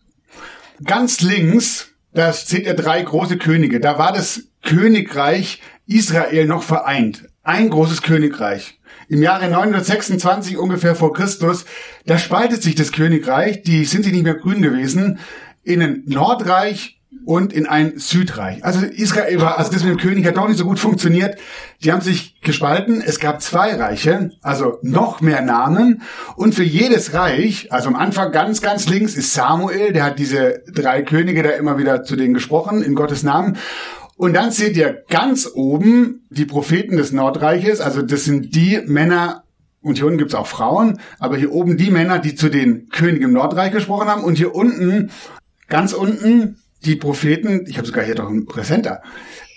ganz 0.84 1.20
links, 1.20 1.93
da 2.14 2.32
seht 2.32 2.66
ihr 2.66 2.74
drei 2.74 3.02
große 3.02 3.36
Könige. 3.36 3.80
Da 3.80 3.98
war 3.98 4.12
das 4.12 4.44
Königreich 4.62 5.60
Israel 5.86 6.46
noch 6.46 6.62
vereint. 6.62 7.28
Ein 7.42 7.68
großes 7.68 8.02
Königreich. 8.02 8.78
Im 9.08 9.20
Jahre 9.20 9.50
926 9.50 10.56
ungefähr 10.56 10.94
vor 10.94 11.12
Christus, 11.12 11.66
da 12.06 12.16
spaltet 12.16 12.62
sich 12.62 12.74
das 12.74 12.92
Königreich, 12.92 13.62
die 13.62 13.84
sind 13.84 14.04
sich 14.04 14.12
nicht 14.12 14.24
mehr 14.24 14.34
grün 14.34 14.62
gewesen, 14.62 15.18
in 15.62 15.82
ein 15.82 16.02
Nordreich 16.06 16.93
und 17.24 17.52
in 17.52 17.66
ein 17.66 17.94
Südreich. 17.96 18.64
Also 18.64 18.84
Israel 18.84 19.40
war, 19.40 19.58
also 19.58 19.72
das 19.72 19.82
mit 19.82 19.92
dem 19.92 19.98
König 19.98 20.26
hat 20.26 20.36
auch 20.36 20.48
nicht 20.48 20.58
so 20.58 20.64
gut 20.64 20.78
funktioniert. 20.78 21.38
Die 21.82 21.90
haben 21.90 22.00
sich 22.00 22.40
gespalten. 22.40 23.02
Es 23.04 23.18
gab 23.18 23.40
zwei 23.40 23.74
Reiche, 23.74 24.30
also 24.42 24.78
noch 24.82 25.20
mehr 25.20 25.40
Namen. 25.40 26.02
Und 26.36 26.54
für 26.54 26.64
jedes 26.64 27.14
Reich, 27.14 27.72
also 27.72 27.88
am 27.88 27.96
Anfang 27.96 28.32
ganz, 28.32 28.60
ganz 28.60 28.88
links 28.88 29.14
ist 29.14 29.32
Samuel, 29.32 29.92
der 29.92 30.04
hat 30.04 30.18
diese 30.18 30.62
drei 30.72 31.02
Könige 31.02 31.42
da 31.42 31.50
immer 31.50 31.78
wieder 31.78 32.04
zu 32.04 32.16
denen 32.16 32.34
gesprochen, 32.34 32.82
in 32.82 32.94
Gottes 32.94 33.22
Namen. 33.22 33.56
Und 34.16 34.34
dann 34.34 34.50
seht 34.50 34.76
ihr 34.76 35.04
ganz 35.08 35.50
oben 35.52 36.26
die 36.30 36.44
Propheten 36.44 36.96
des 36.96 37.12
Nordreiches, 37.12 37.80
also 37.80 38.02
das 38.02 38.24
sind 38.24 38.54
die 38.54 38.80
Männer, 38.86 39.44
und 39.82 39.96
hier 39.96 40.06
unten 40.06 40.18
gibt's 40.18 40.34
auch 40.34 40.46
Frauen, 40.46 41.00
aber 41.18 41.36
hier 41.36 41.52
oben 41.52 41.76
die 41.76 41.90
Männer, 41.90 42.18
die 42.18 42.34
zu 42.34 42.48
den 42.48 42.88
Königen 42.88 43.24
im 43.24 43.32
Nordreich 43.32 43.70
gesprochen 43.70 44.08
haben. 44.08 44.24
Und 44.24 44.36
hier 44.36 44.54
unten, 44.54 45.10
ganz 45.68 45.92
unten, 45.92 46.56
die 46.84 46.96
Propheten, 46.96 47.66
ich 47.68 47.78
habe 47.78 47.86
sogar 47.86 48.04
hier 48.04 48.14
doch 48.14 48.28
einen 48.28 48.46
Präsenter, 48.46 49.02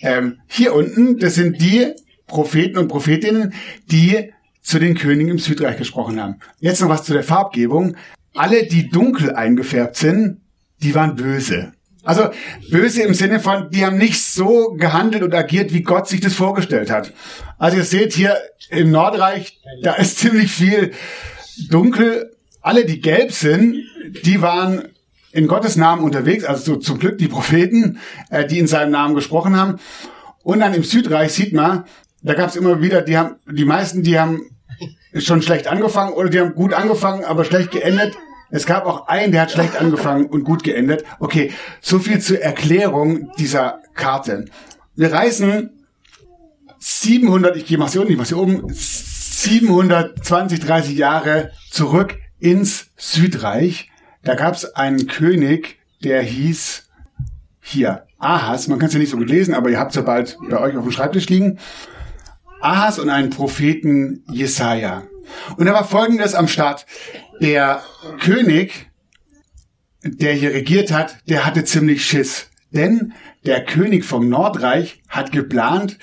ähm, 0.02 0.40
hier 0.48 0.74
unten, 0.74 1.18
das 1.18 1.36
sind 1.36 1.62
die 1.62 1.94
Propheten 2.28 2.78
und 2.78 2.88
Prophetinnen, 2.88 3.54
die 3.90 4.32
zu 4.62 4.80
den 4.80 4.96
Königen 4.96 5.32
im 5.32 5.40
Südreich 5.40 5.78
gesprochen 5.78 6.22
haben. 6.22 6.40
Jetzt 6.60 6.82
noch 6.82 6.90
was 6.90 7.04
zu 7.04 7.14
der 7.14 7.24
Farbgebung. 7.24 7.96
Alle, 8.36 8.68
die 8.68 8.90
dunkel 8.90 9.34
eingefärbt 9.34 9.96
sind, 9.96 10.42
die 10.84 10.94
waren 10.94 11.16
böse. 11.16 11.72
Also 12.04 12.30
böse 12.70 13.02
im 13.04 13.14
Sinne 13.14 13.40
von, 13.40 13.70
die 13.70 13.86
haben 13.86 13.98
nicht 13.98 14.24
so 14.24 14.74
gehandelt 14.74 15.24
und 15.24 15.34
agiert, 15.34 15.74
wie 15.74 15.84
Gott 15.84 16.08
sich 16.08 16.22
das 16.22 16.34
vorgestellt 16.34 16.90
hat. 16.90 17.14
Also 17.58 17.78
ihr 17.78 17.84
seht 17.84 18.14
hier 18.14 18.38
im 18.70 18.92
Nordreich, 18.92 19.60
da 19.82 19.94
ist 19.94 20.18
ziemlich 20.20 20.52
viel 20.52 20.92
dunkel. 21.70 22.32
Alle, 22.62 22.86
die 22.86 23.00
gelb 23.00 23.32
sind, 23.32 23.84
die 24.24 24.42
waren 24.42 24.90
in 25.32 25.48
Gottes 25.48 25.76
Namen 25.76 26.04
unterwegs, 26.04 26.44
also 26.44 26.74
so, 26.74 26.80
zum 26.80 27.00
Glück 27.00 27.18
die 27.18 27.28
Propheten, 27.28 28.00
äh, 28.30 28.46
die 28.46 28.60
in 28.60 28.68
seinem 28.68 28.92
Namen 28.92 29.16
gesprochen 29.16 29.58
haben. 29.58 29.80
Und 30.44 30.60
dann 30.60 30.74
im 30.74 30.84
Südreich 30.84 31.34
sieht 31.34 31.54
man, 31.54 31.86
da 32.22 32.34
gab 32.34 32.50
es 32.50 32.56
immer 32.56 32.82
wieder, 32.82 33.02
die 33.02 33.18
haben, 33.18 33.36
die 33.46 33.66
meisten, 33.66 34.04
die 34.04 34.20
haben 34.20 34.50
schon 35.16 35.42
schlecht 35.42 35.68
angefangen 35.68 36.14
oder 36.14 36.30
die 36.30 36.40
haben 36.40 36.56
gut 36.56 36.74
angefangen, 36.74 37.24
aber 37.24 37.46
schlecht 37.46 37.72
geendet. 37.72 38.18
Es 38.50 38.66
gab 38.66 38.86
auch 38.86 39.08
einen, 39.08 39.32
der 39.32 39.42
hat 39.42 39.52
schlecht 39.52 39.76
angefangen 39.76 40.28
und 40.28 40.44
gut 40.44 40.64
geendet. 40.64 41.04
Okay, 41.20 41.52
so 41.82 42.00
viel 42.00 42.20
zur 42.20 42.40
Erklärung 42.40 43.32
dieser 43.38 43.82
Karte. 43.94 44.46
Wir 44.96 45.12
reisen 45.12 45.72
700, 46.80 47.58
ich 47.58 47.66
gehe 47.66 47.78
mal 47.78 47.90
hier 47.90 48.02
unten, 48.02 48.14
ich 48.14 48.18
mach 48.18 48.28
hier 48.28 48.38
oben, 48.38 48.64
720, 48.70 50.60
30 50.60 50.98
Jahre 50.98 51.52
zurück 51.70 52.18
ins 52.40 52.88
Südreich. 52.96 53.90
Da 54.28 54.36
gab 54.36 54.56
es 54.56 54.76
einen 54.76 55.08
König, 55.08 55.80
der 56.04 56.22
hieß 56.22 56.90
hier 57.62 58.08
Ahas. 58.20 58.68
Man 58.68 58.78
kann 58.78 58.90
es 58.90 58.94
ja 58.94 59.00
nicht 59.00 59.12
so 59.12 59.16
gut 59.16 59.30
lesen, 59.30 59.54
aber 59.54 59.70
ihr 59.70 59.80
habt 59.80 59.92
es 59.92 59.96
ja 59.96 60.02
bald 60.02 60.38
bei 60.50 60.60
euch 60.60 60.76
auf 60.76 60.84
dem 60.84 60.92
Schreibtisch 60.92 61.30
liegen. 61.30 61.60
Ahas 62.60 63.00
und 63.00 63.10
einen 63.10 63.30
Propheten 63.30 64.26
Jesaja. 64.30 65.04
Und 65.56 65.66
da 65.66 65.74
war 65.74 65.88
Folgendes 65.88 66.36
am 66.36 66.50
Start. 66.50 66.86
Der 67.40 67.82
König, 68.20 68.92
der 70.04 70.34
hier 70.34 70.54
regiert 70.54 70.92
hat, 70.92 71.16
der 71.30 71.46
hatte 71.46 71.64
ziemlich 71.64 72.06
Schiss. 72.06 72.50
Denn 72.72 73.14
der 73.46 73.64
König 73.64 74.04
vom 74.04 74.28
Nordreich 74.28 75.02
hat 75.08 75.32
geplant, 75.32 76.00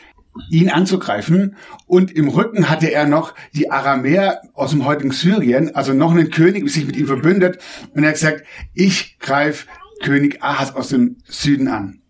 ihn 0.50 0.70
anzugreifen. 0.70 1.56
Und 1.86 2.10
im 2.12 2.28
Rücken 2.28 2.68
hatte 2.68 2.90
er 2.90 3.06
noch 3.06 3.34
die 3.54 3.70
Aramäer 3.70 4.42
aus 4.54 4.70
dem 4.70 4.84
heutigen 4.84 5.12
Syrien, 5.12 5.74
also 5.74 5.92
noch 5.92 6.12
einen 6.12 6.30
König, 6.30 6.64
der 6.64 6.72
sich 6.72 6.86
mit 6.86 6.96
ihm 6.96 7.06
verbündet. 7.06 7.58
Und 7.94 8.02
er 8.02 8.08
hat 8.08 8.14
gesagt, 8.14 8.44
ich 8.74 9.18
greife 9.18 9.66
König 10.02 10.42
Ahas 10.42 10.74
aus 10.74 10.88
dem 10.88 11.16
Süden 11.24 11.68
an. 11.68 12.00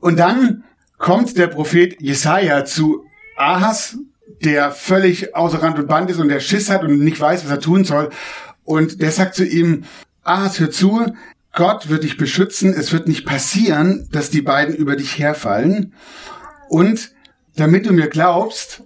Und 0.00 0.18
dann 0.18 0.64
kommt 0.96 1.36
der 1.36 1.48
Prophet 1.48 2.00
Jesaja 2.00 2.64
zu 2.64 3.04
Ahas, 3.36 3.96
der 4.42 4.70
völlig 4.72 5.34
außer 5.34 5.62
Rand 5.62 5.78
und 5.78 5.88
Band 5.88 6.10
ist 6.10 6.18
und 6.18 6.28
der 6.28 6.40
Schiss 6.40 6.70
hat 6.70 6.82
und 6.82 7.00
nicht 7.00 7.20
weiß, 7.20 7.44
was 7.44 7.50
er 7.50 7.60
tun 7.60 7.84
soll. 7.84 8.10
Und 8.64 9.00
der 9.00 9.10
sagt 9.10 9.34
zu 9.34 9.44
ihm, 9.44 9.84
Ahas, 10.22 10.60
hör 10.60 10.70
zu, 10.70 11.06
Gott 11.54 11.88
wird 11.88 12.04
dich 12.04 12.16
beschützen, 12.16 12.74
es 12.74 12.92
wird 12.92 13.08
nicht 13.08 13.24
passieren, 13.24 14.08
dass 14.12 14.30
die 14.30 14.42
beiden 14.42 14.74
über 14.74 14.96
dich 14.96 15.18
herfallen. 15.18 15.94
Und 16.68 17.12
damit 17.56 17.86
du 17.86 17.92
mir 17.92 18.08
glaubst, 18.08 18.82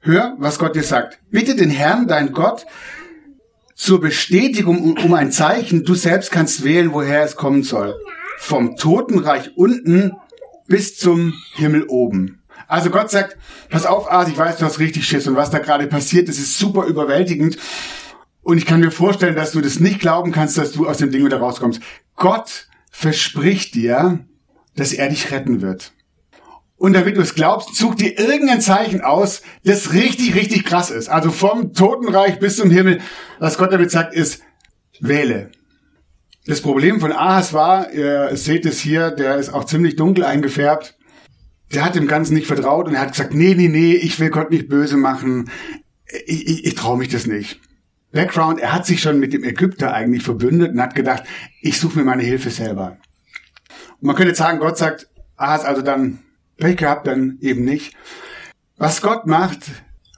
hör, 0.00 0.36
was 0.38 0.58
Gott 0.58 0.76
dir 0.76 0.82
sagt. 0.82 1.18
Bitte 1.30 1.54
den 1.56 1.70
Herrn, 1.70 2.06
dein 2.06 2.32
Gott, 2.32 2.66
zur 3.74 4.00
Bestätigung 4.00 4.96
um 4.96 5.14
ein 5.14 5.32
Zeichen. 5.32 5.84
Du 5.84 5.94
selbst 5.94 6.30
kannst 6.30 6.64
wählen, 6.64 6.92
woher 6.92 7.22
es 7.24 7.36
kommen 7.36 7.62
soll. 7.62 7.94
Vom 8.38 8.76
Totenreich 8.76 9.56
unten 9.56 10.12
bis 10.66 10.96
zum 10.96 11.34
Himmel 11.54 11.84
oben. 11.88 12.42
Also 12.66 12.90
Gott 12.90 13.10
sagt, 13.10 13.36
pass 13.68 13.86
auf, 13.86 14.10
Ars, 14.10 14.28
ich 14.28 14.38
weiß, 14.38 14.56
du 14.56 14.64
hast 14.64 14.78
richtig 14.78 15.06
Schiss 15.06 15.26
und 15.26 15.36
was 15.36 15.50
da 15.50 15.58
gerade 15.58 15.86
passiert, 15.86 16.28
das 16.28 16.38
ist 16.38 16.58
super 16.58 16.86
überwältigend. 16.86 17.58
Und 18.42 18.58
ich 18.58 18.66
kann 18.66 18.80
mir 18.80 18.90
vorstellen, 18.90 19.34
dass 19.34 19.52
du 19.52 19.60
das 19.60 19.80
nicht 19.80 20.00
glauben 20.00 20.32
kannst, 20.32 20.58
dass 20.58 20.72
du 20.72 20.86
aus 20.86 20.98
dem 20.98 21.10
Ding 21.10 21.24
wieder 21.24 21.38
rauskommst. 21.38 21.80
Gott 22.16 22.68
verspricht 22.90 23.74
dir, 23.74 24.20
dass 24.76 24.92
er 24.92 25.08
dich 25.08 25.30
retten 25.30 25.62
wird. 25.62 25.93
Und 26.76 26.92
damit 26.92 27.16
du 27.16 27.20
es 27.20 27.34
glaubst, 27.34 27.74
such 27.76 27.94
dir 27.94 28.18
irgendein 28.18 28.60
Zeichen 28.60 29.00
aus, 29.00 29.42
das 29.64 29.92
richtig, 29.92 30.34
richtig 30.34 30.64
krass 30.64 30.90
ist. 30.90 31.08
Also 31.08 31.30
vom 31.30 31.72
Totenreich 31.72 32.38
bis 32.40 32.56
zum 32.56 32.70
Himmel. 32.70 33.00
Was 33.38 33.58
Gott 33.58 33.72
damit 33.72 33.90
sagt, 33.90 34.14
ist, 34.14 34.42
wähle. 35.00 35.50
Das 36.46 36.60
Problem 36.60 37.00
von 37.00 37.12
Ahas 37.12 37.52
war, 37.52 37.90
ihr 37.92 38.36
seht 38.36 38.66
es 38.66 38.80
hier, 38.80 39.10
der 39.10 39.36
ist 39.36 39.54
auch 39.54 39.64
ziemlich 39.64 39.96
dunkel 39.96 40.24
eingefärbt. 40.24 40.96
Der 41.72 41.84
hat 41.84 41.94
dem 41.94 42.06
Ganzen 42.06 42.34
nicht 42.34 42.46
vertraut 42.46 42.86
und 42.86 42.94
er 42.94 43.00
hat 43.00 43.12
gesagt, 43.12 43.32
nee, 43.32 43.54
nee, 43.54 43.68
nee, 43.68 43.94
ich 43.94 44.20
will 44.20 44.30
Gott 44.30 44.50
nicht 44.50 44.68
böse 44.68 44.96
machen. 44.96 45.50
Ich, 46.26 46.46
ich, 46.46 46.64
ich 46.66 46.74
traue 46.74 46.98
mich 46.98 47.08
das 47.08 47.26
nicht. 47.26 47.60
Background, 48.12 48.60
er 48.60 48.72
hat 48.72 48.84
sich 48.84 49.00
schon 49.00 49.18
mit 49.18 49.32
dem 49.32 49.42
Ägypter 49.42 49.94
eigentlich 49.94 50.22
verbündet 50.22 50.72
und 50.72 50.80
hat 50.80 50.94
gedacht, 50.94 51.24
ich 51.62 51.80
suche 51.80 51.98
mir 51.98 52.04
meine 52.04 52.22
Hilfe 52.22 52.50
selber. 52.50 52.98
Und 54.00 54.06
man 54.06 54.14
könnte 54.14 54.34
sagen, 54.34 54.58
Gott 54.58 54.76
sagt, 54.76 55.08
Ahas, 55.36 55.64
also 55.64 55.80
dann 55.80 56.23
Pech 56.56 56.76
gehabt, 56.76 57.06
dann 57.06 57.38
eben 57.40 57.64
nicht. 57.64 57.94
Was 58.76 59.02
Gott 59.02 59.26
macht, 59.26 59.60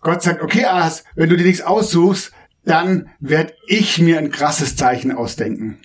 Gott 0.00 0.23
sagt, 0.23 0.43
okay, 0.43 0.64
Ahas, 0.64 1.05
wenn 1.14 1.28
du 1.28 1.37
dir 1.37 1.45
nichts 1.45 1.62
aussuchst, 1.62 2.33
dann 2.64 3.09
werde 3.21 3.55
ich 3.66 3.99
mir 3.99 4.19
ein 4.19 4.31
krasses 4.31 4.76
Zeichen 4.76 5.12
ausdenken. 5.12 5.78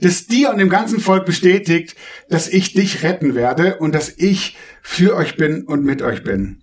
Das 0.00 0.26
dir 0.26 0.50
und 0.50 0.58
dem 0.58 0.68
ganzen 0.68 1.00
Volk 1.00 1.24
bestätigt, 1.24 1.96
dass 2.28 2.48
ich 2.48 2.72
dich 2.72 3.02
retten 3.02 3.34
werde 3.34 3.78
und 3.78 3.94
dass 3.94 4.08
ich 4.16 4.56
für 4.82 5.16
euch 5.16 5.36
bin 5.36 5.64
und 5.64 5.84
mit 5.84 6.02
euch 6.02 6.24
bin. 6.24 6.60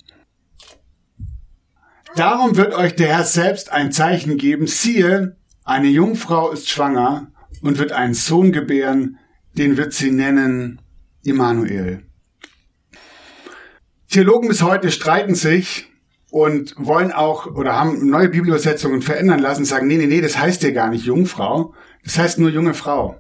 Darum 2.16 2.58
wird 2.58 2.74
euch 2.74 2.96
der 2.96 3.08
Herr 3.08 3.24
selbst 3.24 3.72
ein 3.72 3.92
Zeichen 3.92 4.38
geben. 4.38 4.68
Siehe, 4.68 5.38
eine 5.64 5.88
Jungfrau 5.88 6.52
ist 6.52 6.70
schwanger 6.70 7.32
und 7.62 7.80
wird 7.80 7.92
einen 7.92 8.14
Sohn 8.14 8.52
gebären, 8.52 9.18
den 9.58 9.78
wird 9.78 9.94
sie 9.94 10.12
nennen 10.12 10.82
Immanuel. 11.24 12.04
Theologen 14.14 14.48
bis 14.48 14.62
heute 14.62 14.92
streiten 14.92 15.34
sich 15.34 15.90
und 16.30 16.76
wollen 16.78 17.12
auch 17.12 17.48
oder 17.48 17.80
haben 17.80 18.08
neue 18.08 18.30
Bibelübersetzungen 18.30 19.02
verändern 19.02 19.40
lassen, 19.40 19.66
sagen, 19.66 19.88
nee, 19.88 19.98
nee, 19.98 20.06
nee, 20.06 20.22
das 20.22 20.38
heißt 20.38 20.62
ja 20.62 20.70
gar 20.70 20.90
nicht 20.90 21.04
Jungfrau, 21.04 21.74
das 22.04 22.20
heißt 22.20 22.38
nur 22.38 22.52
junge 22.52 22.76
Frau. 22.76 23.18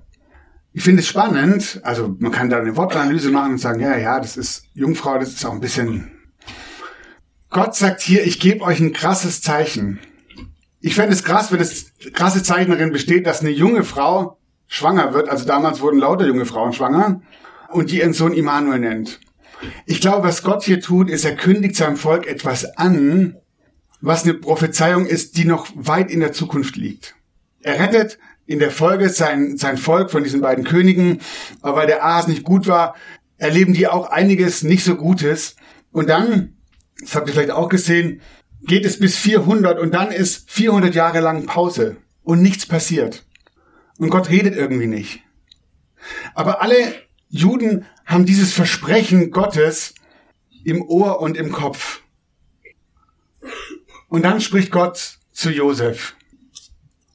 Ich 0.71 0.83
finde 0.83 1.01
es 1.01 1.07
spannend, 1.07 1.81
also 1.81 2.15
man 2.19 2.31
kann 2.31 2.51
da 2.51 2.59
eine 2.59 2.77
Wortanalyse 2.77 3.31
machen 3.31 3.53
und 3.53 3.57
sagen, 3.57 3.79
ja, 3.79 3.97
ja, 3.97 4.19
das 4.19 4.37
ist 4.37 4.65
Jungfrau, 4.75 5.17
das 5.17 5.29
ist 5.29 5.43
auch 5.47 5.53
ein 5.53 5.61
bisschen. 5.61 6.11
Gott 7.49 7.73
sagt 7.73 8.01
hier, 8.01 8.23
ich 8.23 8.39
gebe 8.39 8.63
euch 8.63 8.79
ein 8.79 8.93
krasses 8.93 9.41
Zeichen. 9.41 9.99
Ich 10.79 10.93
fände 10.93 11.13
es 11.13 11.23
krass, 11.23 11.51
wenn 11.51 11.57
das 11.57 11.87
krasse 12.13 12.43
Zeichen 12.43 12.69
darin 12.69 12.91
besteht, 12.91 13.25
dass 13.25 13.41
eine 13.41 13.49
junge 13.49 13.83
Frau 13.83 14.37
schwanger 14.67 15.15
wird, 15.15 15.27
also 15.27 15.45
damals 15.45 15.81
wurden 15.81 15.97
lauter 15.97 16.27
junge 16.27 16.45
Frauen 16.45 16.71
schwanger, 16.71 17.23
und 17.69 17.89
die 17.89 17.97
ihren 17.97 18.13
Sohn 18.13 18.33
Immanuel 18.33 18.77
nennt. 18.77 19.19
Ich 19.85 20.01
glaube, 20.01 20.27
was 20.27 20.43
Gott 20.43 20.63
hier 20.63 20.81
tut, 20.81 21.09
ist, 21.09 21.25
er 21.25 21.35
kündigt 21.35 21.75
seinem 21.75 21.97
Volk 21.97 22.27
etwas 22.27 22.77
an, 22.77 23.37
was 24.01 24.23
eine 24.23 24.33
Prophezeiung 24.33 25.05
ist, 25.05 25.37
die 25.37 25.45
noch 25.45 25.67
weit 25.75 26.11
in 26.11 26.19
der 26.19 26.33
Zukunft 26.33 26.75
liegt. 26.75 27.15
Er 27.61 27.79
rettet 27.79 28.19
in 28.45 28.59
der 28.59 28.71
Folge 28.71 29.09
sein, 29.09 29.57
sein 29.57 29.77
Volk 29.77 30.11
von 30.11 30.23
diesen 30.23 30.41
beiden 30.41 30.65
Königen, 30.65 31.19
aber 31.61 31.77
weil 31.77 31.87
der 31.87 32.03
Ahas 32.03 32.27
nicht 32.27 32.43
gut 32.43 32.67
war, 32.67 32.95
erleben 33.37 33.73
die 33.73 33.87
auch 33.87 34.09
einiges 34.09 34.63
nicht 34.63 34.83
so 34.83 34.95
Gutes. 34.95 35.55
Und 35.91 36.09
dann, 36.09 36.57
das 36.99 37.15
habt 37.15 37.27
ihr 37.27 37.33
vielleicht 37.33 37.51
auch 37.51 37.69
gesehen, 37.69 38.21
geht 38.65 38.85
es 38.85 38.99
bis 38.99 39.17
400 39.17 39.79
und 39.79 39.93
dann 39.93 40.11
ist 40.11 40.49
400 40.51 40.93
Jahre 40.95 41.19
lang 41.19 41.45
Pause 41.45 41.97
und 42.23 42.41
nichts 42.41 42.65
passiert. 42.65 43.25
Und 43.97 44.09
Gott 44.09 44.29
redet 44.29 44.55
irgendwie 44.55 44.87
nicht. 44.87 45.21
Aber 46.33 46.61
alle 46.61 46.75
Juden 47.29 47.85
haben 48.05 48.25
dieses 48.25 48.53
Versprechen 48.53 49.31
Gottes 49.31 49.93
im 50.63 50.81
Ohr 50.81 51.19
und 51.19 51.37
im 51.37 51.51
Kopf. 51.51 52.01
Und 54.09 54.23
dann 54.23 54.41
spricht 54.41 54.71
Gott 54.71 55.17
zu 55.31 55.49
Josef. 55.49 56.15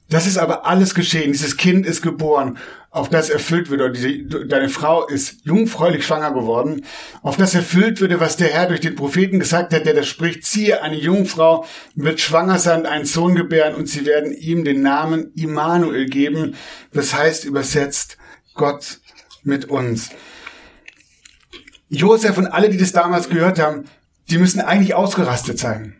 Das 0.09 0.25
ist 0.25 0.37
aber 0.37 0.65
alles 0.65 0.95
geschehen. 0.95 1.31
Dieses 1.31 1.55
Kind 1.55 1.85
ist 1.85 2.01
geboren, 2.01 2.57
auf 2.91 3.09
das 3.09 3.29
erfüllt 3.29 3.69
würde, 3.69 3.85
oder 3.85 3.93
diese, 3.93 4.23
deine 4.47 4.69
Frau 4.69 5.05
ist 5.07 5.45
jungfräulich 5.45 6.05
schwanger 6.05 6.33
geworden, 6.33 6.85
auf 7.21 7.37
das 7.37 7.53
erfüllt 7.53 8.01
würde, 8.01 8.19
was 8.19 8.35
der 8.35 8.49
Herr 8.49 8.67
durch 8.67 8.79
den 8.79 8.95
Propheten 8.95 9.39
gesagt 9.39 9.73
hat, 9.73 9.85
der 9.85 9.93
das 9.93 10.07
spricht, 10.07 10.43
siehe, 10.43 10.81
eine 10.81 10.97
Jungfrau 10.97 11.65
wird 11.93 12.19
schwanger 12.19 12.57
sein, 12.57 12.87
einen 12.87 13.05
Sohn 13.05 13.35
gebären 13.35 13.75
und 13.75 13.87
sie 13.87 14.07
werden 14.07 14.33
ihm 14.33 14.63
den 14.63 14.81
Namen 14.81 15.31
Immanuel 15.35 16.07
geben. 16.07 16.55
Das 16.91 17.13
heißt 17.13 17.45
übersetzt 17.45 18.17
Gott 18.55 18.99
mit 19.43 19.65
uns. 19.65 20.09
Josef 21.89 22.37
und 22.37 22.47
alle, 22.47 22.69
die 22.69 22.77
das 22.77 22.91
damals 22.91 23.29
gehört 23.29 23.59
haben, 23.59 23.85
die 24.29 24.37
müssen 24.37 24.61
eigentlich 24.61 24.93
ausgerastet 24.93 25.59
sein. 25.59 25.95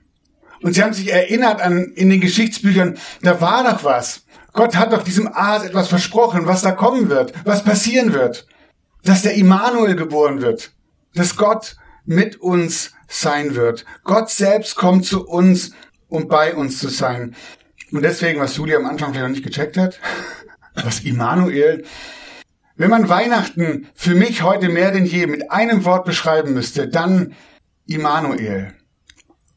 Und 0.61 0.73
sie 0.73 0.83
haben 0.83 0.93
sich 0.93 1.11
erinnert 1.11 1.61
an, 1.61 1.93
in 1.95 2.09
den 2.09 2.21
Geschichtsbüchern, 2.21 2.97
da 3.21 3.41
war 3.41 3.63
doch 3.63 3.83
was. 3.83 4.23
Gott 4.53 4.75
hat 4.75 4.91
doch 4.93 5.03
diesem 5.03 5.27
Ahas 5.27 5.63
etwas 5.63 5.87
versprochen, 5.87 6.45
was 6.45 6.61
da 6.61 6.71
kommen 6.71 7.09
wird, 7.09 7.33
was 7.45 7.63
passieren 7.63 8.13
wird. 8.13 8.45
Dass 9.03 9.21
der 9.21 9.35
Immanuel 9.35 9.95
geboren 9.95 10.41
wird. 10.41 10.71
Dass 11.15 11.37
Gott 11.37 11.77
mit 12.05 12.41
uns 12.41 12.91
sein 13.07 13.55
wird. 13.55 13.85
Gott 14.03 14.29
selbst 14.29 14.75
kommt 14.75 15.05
zu 15.05 15.25
uns, 15.25 15.71
um 16.09 16.27
bei 16.27 16.53
uns 16.53 16.79
zu 16.79 16.89
sein. 16.89 17.35
Und 17.91 18.03
deswegen, 18.03 18.39
was 18.39 18.57
Julia 18.57 18.77
am 18.77 18.85
Anfang 18.85 19.11
vielleicht 19.11 19.27
noch 19.27 19.35
nicht 19.35 19.45
gecheckt 19.45 19.77
hat, 19.77 19.99
was 20.83 21.01
Immanuel, 21.01 21.85
wenn 22.79 22.89
man 22.89 23.09
Weihnachten 23.09 23.87
für 23.93 24.15
mich 24.15 24.41
heute 24.41 24.69
mehr 24.69 24.91
denn 24.91 25.05
je 25.05 25.27
mit 25.27 25.51
einem 25.51 25.83
Wort 25.83 26.05
beschreiben 26.05 26.53
müsste, 26.53 26.87
dann 26.87 27.35
Immanuel. 27.85 28.73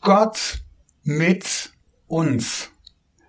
Gott 0.01 0.59
mit 1.05 1.71
uns. 2.09 2.71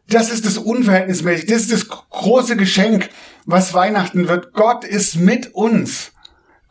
Das 0.10 0.32
ist 0.32 0.48
das 0.48 0.58
Unverhältnismäßig. 0.58 1.46
Das 1.46 1.62
ist 1.62 1.72
das 1.72 1.88
große 1.90 2.58
Geschenk, 2.58 3.12
was 3.46 3.76
Weihnachten 3.76 4.28
wird. 4.28 4.54
Gott 4.54 4.84
ist 4.84 5.18
mit 5.18 5.54
uns. 5.54 6.12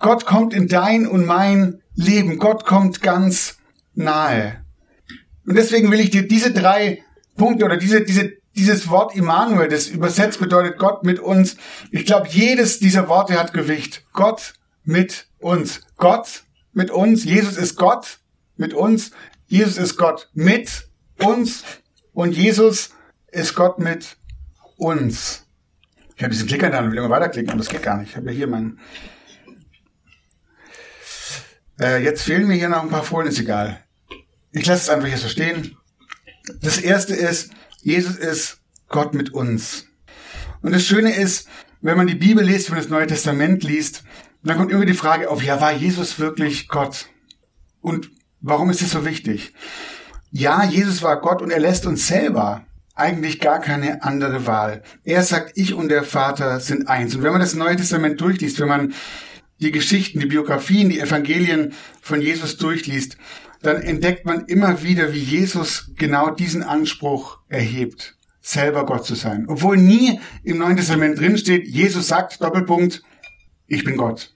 Gott 0.00 0.26
kommt 0.26 0.52
in 0.52 0.66
dein 0.66 1.06
und 1.06 1.24
mein 1.24 1.80
Leben. 1.94 2.38
Gott 2.38 2.64
kommt 2.66 3.02
ganz 3.02 3.58
nahe. 3.94 4.64
Und 5.46 5.54
deswegen 5.54 5.92
will 5.92 6.00
ich 6.00 6.10
dir 6.10 6.26
diese 6.26 6.50
drei 6.50 7.04
Punkte 7.36 7.66
oder 7.66 7.76
diese, 7.76 8.02
diese, 8.02 8.32
dieses 8.54 8.88
Wort 8.88 9.14
Immanuel, 9.14 9.68
das 9.68 9.88
übersetzt 9.88 10.38
bedeutet 10.40 10.78
Gott 10.78 11.04
mit 11.04 11.18
uns. 11.18 11.56
Ich 11.90 12.04
glaube, 12.04 12.28
jedes 12.28 12.78
dieser 12.78 13.08
Worte 13.08 13.38
hat 13.38 13.52
Gewicht. 13.52 14.04
Gott 14.12 14.54
mit 14.84 15.28
uns. 15.38 15.80
Gott 15.96 16.44
mit 16.72 16.90
uns. 16.90 17.24
Jesus 17.24 17.56
ist 17.56 17.76
Gott 17.76 18.18
mit 18.56 18.74
uns. 18.74 19.12
Jesus 19.46 19.76
ist 19.76 19.96
Gott 19.96 20.28
mit 20.34 20.88
uns 21.18 21.64
und 22.12 22.32
Jesus 22.32 22.90
ist 23.30 23.54
Gott 23.54 23.78
mit 23.78 24.16
uns. 24.76 25.46
Ich 26.16 26.22
habe 26.22 26.32
diesen 26.32 26.48
Klicker 26.48 26.70
da 26.70 26.80
und 26.80 26.90
will 26.90 26.98
immer 26.98 27.10
weiterklicken, 27.10 27.50
aber 27.50 27.58
das 27.58 27.68
geht 27.68 27.82
gar 27.82 27.96
nicht. 27.96 28.10
Ich 28.10 28.16
habe 28.16 28.26
ja 28.26 28.32
hier 28.32 28.46
meinen. 28.46 28.78
Äh, 31.80 32.02
jetzt 32.02 32.22
fehlen 32.22 32.46
mir 32.46 32.54
hier 32.54 32.68
noch 32.68 32.82
ein 32.82 32.90
paar 32.90 33.02
Folien, 33.02 33.32
ist 33.32 33.40
egal. 33.40 33.82
Ich 34.52 34.66
lasse 34.66 34.82
es 34.82 34.88
einfach 34.88 35.08
hier 35.08 35.18
so 35.18 35.28
stehen. 35.28 35.76
Das 36.60 36.78
erste 36.78 37.14
ist, 37.14 37.50
Jesus 37.82 38.16
ist 38.16 38.58
Gott 38.88 39.12
mit 39.12 39.34
uns. 39.34 39.86
Und 40.62 40.72
das 40.72 40.86
Schöne 40.86 41.14
ist, 41.14 41.48
wenn 41.80 41.96
man 41.96 42.06
die 42.06 42.14
Bibel 42.14 42.44
liest, 42.44 42.68
wenn 42.68 42.76
man 42.76 42.84
das 42.84 42.90
Neue 42.90 43.06
Testament 43.08 43.64
liest, 43.64 44.04
dann 44.44 44.56
kommt 44.56 44.70
immer 44.70 44.86
die 44.86 44.94
Frage 44.94 45.28
auf, 45.28 45.42
ja, 45.42 45.60
war 45.60 45.72
Jesus 45.72 46.20
wirklich 46.20 46.68
Gott? 46.68 47.06
Und 47.80 48.10
warum 48.40 48.70
ist 48.70 48.82
es 48.82 48.92
so 48.92 49.04
wichtig? 49.04 49.52
Ja, 50.30 50.64
Jesus 50.64 51.02
war 51.02 51.20
Gott 51.20 51.42
und 51.42 51.50
er 51.50 51.58
lässt 51.58 51.84
uns 51.86 52.06
selber 52.06 52.64
eigentlich 52.94 53.40
gar 53.40 53.60
keine 53.60 54.04
andere 54.04 54.46
Wahl. 54.46 54.82
Er 55.02 55.22
sagt, 55.24 55.52
ich 55.56 55.74
und 55.74 55.88
der 55.88 56.04
Vater 56.04 56.60
sind 56.60 56.88
eins. 56.88 57.16
Und 57.16 57.22
wenn 57.22 57.32
man 57.32 57.40
das 57.40 57.54
Neue 57.54 57.76
Testament 57.76 58.20
durchliest, 58.20 58.60
wenn 58.60 58.68
man 58.68 58.94
die 59.60 59.72
Geschichten, 59.72 60.20
die 60.20 60.26
Biografien, 60.26 60.88
die 60.88 61.00
Evangelien 61.00 61.72
von 62.00 62.20
Jesus 62.20 62.58
durchliest, 62.58 63.16
dann 63.62 63.80
entdeckt 63.80 64.26
man 64.26 64.46
immer 64.46 64.82
wieder, 64.82 65.12
wie 65.12 65.20
Jesus 65.20 65.90
genau 65.96 66.30
diesen 66.30 66.62
Anspruch 66.62 67.38
erhebt, 67.48 68.16
selber 68.40 68.84
Gott 68.84 69.04
zu 69.04 69.14
sein. 69.14 69.46
Obwohl 69.48 69.76
nie 69.76 70.20
im 70.42 70.58
Neuen 70.58 70.76
Testament 70.76 71.18
drinsteht, 71.18 71.66
Jesus 71.66 72.08
sagt, 72.08 72.42
Doppelpunkt, 72.42 73.02
ich 73.66 73.84
bin 73.84 73.96
Gott. 73.96 74.34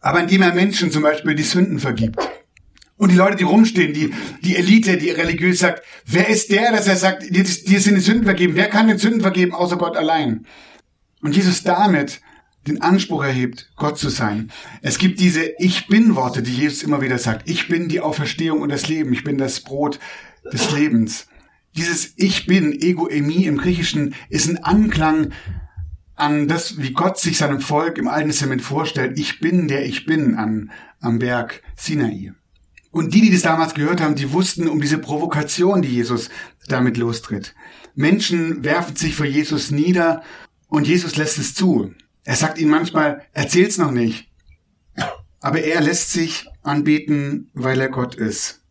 Aber 0.00 0.20
indem 0.20 0.42
er 0.42 0.54
Menschen 0.54 0.90
zum 0.90 1.02
Beispiel 1.02 1.34
die 1.34 1.42
Sünden 1.42 1.78
vergibt 1.78 2.18
und 2.96 3.10
die 3.10 3.16
Leute, 3.16 3.36
die 3.36 3.44
rumstehen, 3.44 3.92
die, 3.92 4.12
die 4.42 4.56
Elite, 4.56 4.98
die 4.98 5.10
religiös 5.10 5.58
sagt, 5.58 5.82
wer 6.06 6.28
ist 6.28 6.50
der, 6.50 6.72
dass 6.72 6.86
er 6.86 6.96
sagt, 6.96 7.22
dir, 7.34 7.44
sind 7.44 7.96
die 7.96 8.00
Sünden 8.00 8.24
vergeben? 8.24 8.54
Wer 8.54 8.68
kann 8.68 8.88
den 8.88 8.98
Sünden 8.98 9.22
vergeben, 9.22 9.52
außer 9.52 9.76
Gott 9.76 9.96
allein? 9.96 10.46
Und 11.22 11.34
Jesus 11.34 11.62
damit 11.62 12.20
den 12.66 12.80
Anspruch 12.80 13.24
erhebt, 13.24 13.70
Gott 13.76 13.98
zu 13.98 14.08
sein. 14.08 14.50
Es 14.82 14.98
gibt 14.98 15.20
diese 15.20 15.52
Ich 15.58 15.86
bin 15.86 16.16
Worte, 16.16 16.42
die 16.42 16.54
Jesus 16.54 16.82
immer 16.82 17.00
wieder 17.00 17.18
sagt. 17.18 17.48
Ich 17.48 17.68
bin 17.68 17.88
die 17.88 18.00
Auferstehung 18.00 18.60
und 18.60 18.70
das 18.70 18.88
Leben. 18.88 19.12
Ich 19.12 19.24
bin 19.24 19.38
das 19.38 19.60
Brot 19.60 19.98
des 20.52 20.70
Lebens. 20.72 21.26
Dieses 21.76 22.14
Ich 22.16 22.46
bin, 22.46 22.72
Ego 22.72 23.08
Emi 23.08 23.44
im 23.44 23.58
Griechischen, 23.58 24.14
ist 24.28 24.48
ein 24.48 24.62
Anklang 24.62 25.32
an 26.16 26.48
das, 26.48 26.80
wie 26.80 26.92
Gott 26.92 27.18
sich 27.18 27.38
seinem 27.38 27.60
Volk 27.60 27.98
im 27.98 28.08
Alten 28.08 28.30
Testament 28.30 28.62
vorstellt. 28.62 29.18
Ich 29.18 29.40
bin 29.40 29.68
der 29.68 29.84
Ich 29.84 30.06
bin 30.06 30.36
an, 30.36 30.70
am 31.00 31.18
Berg 31.18 31.62
Sinai. 31.76 32.32
Und 32.90 33.12
die, 33.12 33.20
die 33.20 33.32
das 33.32 33.42
damals 33.42 33.74
gehört 33.74 34.00
haben, 34.00 34.14
die 34.14 34.32
wussten 34.32 34.68
um 34.68 34.80
diese 34.80 34.98
Provokation, 34.98 35.82
die 35.82 35.88
Jesus 35.88 36.30
damit 36.68 36.96
lostritt. 36.96 37.54
Menschen 37.96 38.62
werfen 38.62 38.94
sich 38.94 39.16
vor 39.16 39.26
Jesus 39.26 39.72
nieder 39.72 40.22
und 40.68 40.86
Jesus 40.86 41.16
lässt 41.16 41.38
es 41.38 41.54
zu. 41.54 41.92
Er 42.24 42.36
sagt 42.36 42.58
ihnen 42.58 42.70
manchmal, 42.70 43.22
erzähl's 43.32 43.78
noch 43.78 43.90
nicht. 43.90 44.28
Aber 45.40 45.60
er 45.60 45.80
lässt 45.82 46.10
sich 46.10 46.46
anbeten, 46.62 47.50
weil 47.52 47.80
er 47.80 47.90
Gott 47.90 48.14
ist. 48.14 48.62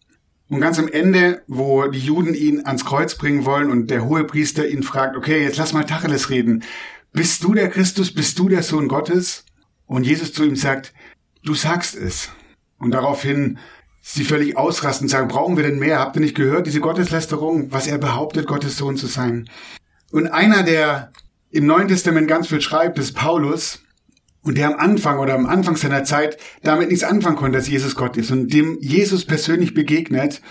Und 0.50 0.60
ganz 0.60 0.78
am 0.80 0.88
Ende, 0.88 1.44
wo 1.48 1.88
die 1.88 2.00
Juden 2.00 2.34
ihn 2.34 2.66
ans 2.66 2.86
Kreuz 2.86 3.16
bringen 3.16 3.46
wollen 3.46 3.72
und 3.72 3.90
der 3.90 4.06
hohe 4.06 4.24
Priester 4.24 4.68
ihn 4.68 4.84
fragt, 4.84 5.16
okay, 5.16 5.44
jetzt 5.44 5.58
lass 5.58 5.74
mal 5.74 5.84
Tacheles 5.84 6.30
reden. 6.30 6.64
Bist 7.12 7.44
du 7.44 7.54
der 7.54 7.70
Christus? 7.70 8.14
Bist 8.14 8.38
du 8.40 8.50
der 8.50 8.64
Sohn 8.64 8.88
Gottes? 8.88 9.46
Und 9.86 10.06
Jesus 10.06 10.34
zu 10.34 10.44
ihm 10.44 10.56
sagt, 10.56 10.94
du 11.44 11.54
sagst 11.54 11.96
es. 11.96 12.30
Und 12.80 12.92
daraufhin 12.92 13.60
sie 14.02 14.26
völlig 14.26 14.58
ausrasten 14.58 15.06
und 15.06 15.10
sagen, 15.10 15.28
brauchen 15.28 15.56
wir 15.56 15.64
denn 15.64 15.80
mehr? 15.80 16.00
Habt 16.00 16.18
ihr 16.18 16.22
nicht 16.22 16.36
gehört, 16.36 16.68
diese 16.68 16.82
Gotteslästerung, 16.82 17.72
was 17.72 17.88
er 17.88 17.98
behauptet, 17.98 18.48
Gottes 18.48 18.78
Sohn 18.78 18.98
zu 18.98 19.08
sein? 19.08 19.50
Und 20.12 20.28
einer, 20.28 20.64
der 20.64 21.12
im 21.54 21.68
Neuen 21.68 21.88
Testament 21.88 22.28
ganz 22.28 22.48
viel 22.48 22.62
schreibt, 22.62 22.98
ist 22.98 23.14
Paulus. 23.14 23.80
Und 24.42 24.58
der 24.58 24.68
am 24.68 24.76
Anfang 24.76 25.20
oder 25.20 25.36
am 25.36 25.46
Anfang 25.46 25.78
seiner 25.78 26.04
Zeit 26.04 26.38
damit 26.64 26.90
nichts 26.90 27.06
anfangen 27.06 27.38
konnte, 27.38 27.58
dass 27.58 27.70
Jesus 27.70 27.96
Gott 27.96 28.18
ist 28.18 28.30
und 28.30 28.52
dem 28.52 28.78
Jesus 28.82 29.24
persönlich 29.24 29.74
begegnet 29.74 30.42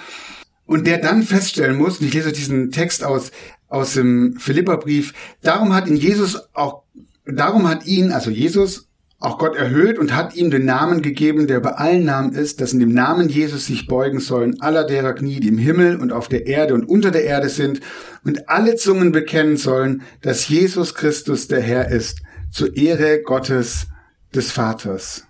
und 0.65 0.87
der 0.87 0.97
dann 0.97 1.23
feststellen 1.23 1.77
muss, 1.77 2.01
und 2.01 2.07
ich 2.07 2.15
lese 2.15 2.33
diesen 2.33 2.71
Text 2.71 3.05
aus, 3.05 3.33
aus 3.69 3.93
dem 3.93 4.37
Philipperbrief, 4.39 5.13
darum 5.43 5.75
hat 5.75 5.89
ihn 5.89 5.97
Jesus 5.97 6.41
auch, 6.55 6.85
darum 7.27 7.69
hat 7.69 7.85
ihn, 7.85 8.13
also 8.13 8.31
Jesus, 8.31 8.89
auch 9.25 9.39
Gott 9.39 9.57
erhöht 9.57 9.99
und 9.99 10.15
hat 10.15 10.35
ihm 10.35 10.51
den 10.51 10.65
Namen 10.65 11.01
gegeben, 11.01 11.47
der 11.47 11.61
bei 11.61 11.73
allen 11.73 12.05
Namen 12.05 12.33
ist, 12.33 12.61
dass 12.61 12.73
in 12.73 12.81
dem 12.81 12.93
Namen 12.93 13.29
Jesus 13.29 13.67
sich 13.67 13.87
beugen 13.87 14.19
sollen 14.19 14.61
aller 14.61 14.85
derer 14.85 15.15
Knie, 15.15 15.39
die 15.39 15.49
im 15.49 15.59
Himmel 15.59 15.97
und 15.97 16.13
auf 16.13 16.29
der 16.29 16.47
Erde 16.47 16.75
und 16.75 16.85
unter 16.85 17.11
der 17.11 17.25
Erde 17.25 17.49
sind, 17.49 17.81
und 18.25 18.49
alle 18.49 18.77
Zungen 18.77 19.13
bekennen 19.13 19.57
sollen, 19.57 20.03
dass 20.23 20.49
Jesus 20.49 20.95
Christus 20.95 21.47
der 21.47 21.61
Herr 21.61 21.91
ist, 21.91 22.21
zur 22.51 22.77
Ehre 22.77 23.23
Gottes 23.23 23.87
des 24.35 24.51
Vaters. 24.51 25.25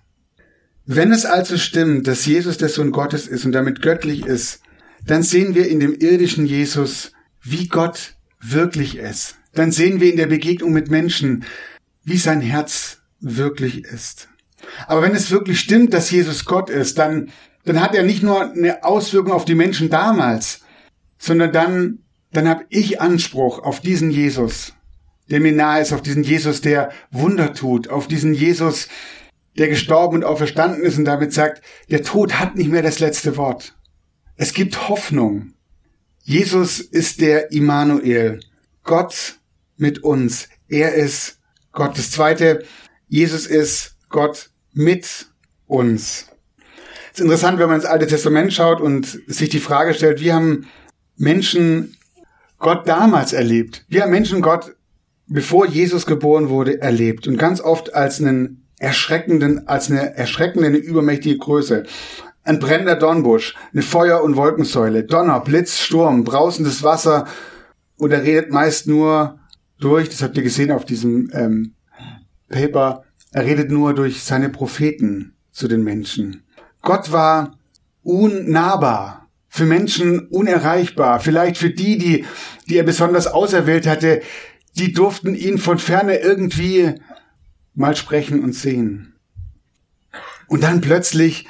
Wenn 0.85 1.11
es 1.11 1.25
also 1.25 1.57
stimmt, 1.57 2.07
dass 2.07 2.25
Jesus 2.25 2.57
der 2.57 2.69
Sohn 2.69 2.91
Gottes 2.91 3.27
ist 3.27 3.45
und 3.45 3.51
damit 3.51 3.81
göttlich 3.81 4.25
ist, 4.25 4.61
dann 5.05 5.23
sehen 5.23 5.55
wir 5.55 5.67
in 5.67 5.79
dem 5.79 5.93
irdischen 5.93 6.45
Jesus, 6.45 7.11
wie 7.41 7.67
Gott 7.67 8.15
wirklich 8.41 8.97
ist. 8.97 9.35
Dann 9.53 9.71
sehen 9.71 10.01
wir 10.01 10.09
in 10.09 10.17
der 10.17 10.27
Begegnung 10.27 10.73
mit 10.73 10.89
Menschen, 10.89 11.45
wie 12.03 12.17
sein 12.17 12.41
Herz 12.41 13.02
wirklich 13.23 13.83
ist. 13.83 14.27
Aber 14.87 15.01
wenn 15.01 15.15
es 15.15 15.31
wirklich 15.31 15.59
stimmt, 15.59 15.93
dass 15.93 16.11
Jesus 16.11 16.45
Gott 16.45 16.69
ist, 16.69 16.97
dann, 16.97 17.31
dann 17.65 17.81
hat 17.81 17.95
er 17.95 18.03
nicht 18.03 18.23
nur 18.23 18.51
eine 18.51 18.83
Auswirkung 18.83 19.31
auf 19.31 19.45
die 19.45 19.55
Menschen 19.55 19.89
damals, 19.89 20.61
sondern 21.17 21.51
dann, 21.51 21.99
dann 22.31 22.47
habe 22.47 22.65
ich 22.69 23.01
Anspruch 23.01 23.59
auf 23.59 23.79
diesen 23.79 24.11
Jesus, 24.11 24.73
der 25.29 25.39
mir 25.39 25.53
nahe 25.53 25.81
ist, 25.81 25.93
auf 25.93 26.01
diesen 26.01 26.23
Jesus, 26.23 26.61
der 26.61 26.91
Wunder 27.11 27.53
tut, 27.53 27.89
auf 27.89 28.07
diesen 28.07 28.33
Jesus, 28.33 28.87
der 29.57 29.67
gestorben 29.67 30.17
und 30.17 30.23
auferstanden 30.23 30.83
ist 30.83 30.97
und 30.97 31.05
damit 31.05 31.33
sagt, 31.33 31.61
der 31.89 32.03
Tod 32.03 32.39
hat 32.39 32.55
nicht 32.55 32.69
mehr 32.69 32.81
das 32.81 32.99
letzte 32.99 33.37
Wort. 33.37 33.75
Es 34.35 34.53
gibt 34.53 34.89
Hoffnung. 34.89 35.53
Jesus 36.23 36.79
ist 36.79 37.21
der 37.21 37.51
Immanuel, 37.51 38.39
Gott 38.83 39.39
mit 39.77 40.03
uns. 40.03 40.49
Er 40.67 40.93
ist 40.95 41.39
Gott. 41.71 41.97
Das 41.97 42.11
zweite, 42.11 42.63
Jesus 43.13 43.45
ist 43.45 43.95
Gott 44.09 44.49
mit 44.73 45.27
uns. 45.67 46.29
Es 47.11 47.19
ist 47.19 47.21
interessant, 47.21 47.59
wenn 47.59 47.67
man 47.67 47.75
ins 47.75 47.85
Alte 47.85 48.07
Testament 48.07 48.51
schaut 48.51 48.81
und 48.81 49.05
sich 49.27 49.49
die 49.49 49.59
Frage 49.59 49.93
stellt, 49.93 50.19
wie 50.19 50.33
haben 50.33 50.65
Menschen 51.15 51.95
Gott 52.57 52.87
damals 52.87 53.31
erlebt? 53.31 53.85
Wie 53.87 54.01
haben 54.01 54.09
Menschen 54.09 54.41
Gott, 54.41 54.75
bevor 55.27 55.67
Jesus 55.67 56.07
geboren 56.07 56.49
wurde, 56.49 56.81
erlebt? 56.81 57.27
Und 57.27 57.37
ganz 57.37 57.61
oft 57.61 57.93
als 57.93 58.19
einen 58.19 58.65
erschreckenden, 58.79 59.67
als 59.67 59.91
eine 59.91 60.17
erschreckende, 60.17 60.69
eine 60.69 60.77
übermächtige 60.77 61.37
Größe. 61.37 61.83
Ein 62.43 62.57
brennender 62.57 62.95
Dornbusch, 62.95 63.53
eine 63.73 63.83
Feuer- 63.83 64.23
und 64.23 64.37
Wolkensäule, 64.37 65.03
Donner, 65.03 65.39
Blitz, 65.41 65.77
Sturm, 65.77 66.23
brausendes 66.23 66.81
Wasser. 66.81 67.27
Und 67.95 68.09
er 68.09 68.23
redet 68.23 68.49
meist 68.49 68.87
nur 68.87 69.37
durch, 69.79 70.09
das 70.09 70.23
habt 70.23 70.35
ihr 70.35 70.41
gesehen 70.41 70.71
auf 70.71 70.83
diesem 70.83 71.29
ähm, 71.31 71.72
Paper, 72.53 73.03
er 73.31 73.45
redet 73.45 73.71
nur 73.71 73.93
durch 73.93 74.23
seine 74.23 74.49
Propheten 74.49 75.33
zu 75.51 75.67
den 75.67 75.83
Menschen. 75.83 76.43
Gott 76.81 77.11
war 77.11 77.57
unnahbar, 78.03 79.29
für 79.49 79.65
Menschen 79.65 80.27
unerreichbar, 80.29 81.19
vielleicht 81.19 81.57
für 81.57 81.69
die, 81.69 81.97
die, 81.97 82.25
die 82.67 82.77
er 82.77 82.83
besonders 82.83 83.27
auserwählt 83.27 83.85
hatte, 83.85 84.21
die 84.77 84.93
durften 84.93 85.35
ihn 85.35 85.57
von 85.57 85.77
ferne 85.77 86.17
irgendwie 86.17 86.95
mal 87.75 87.95
sprechen 87.95 88.43
und 88.43 88.53
sehen. 88.53 89.15
Und 90.47 90.63
dann 90.63 90.81
plötzlich 90.81 91.47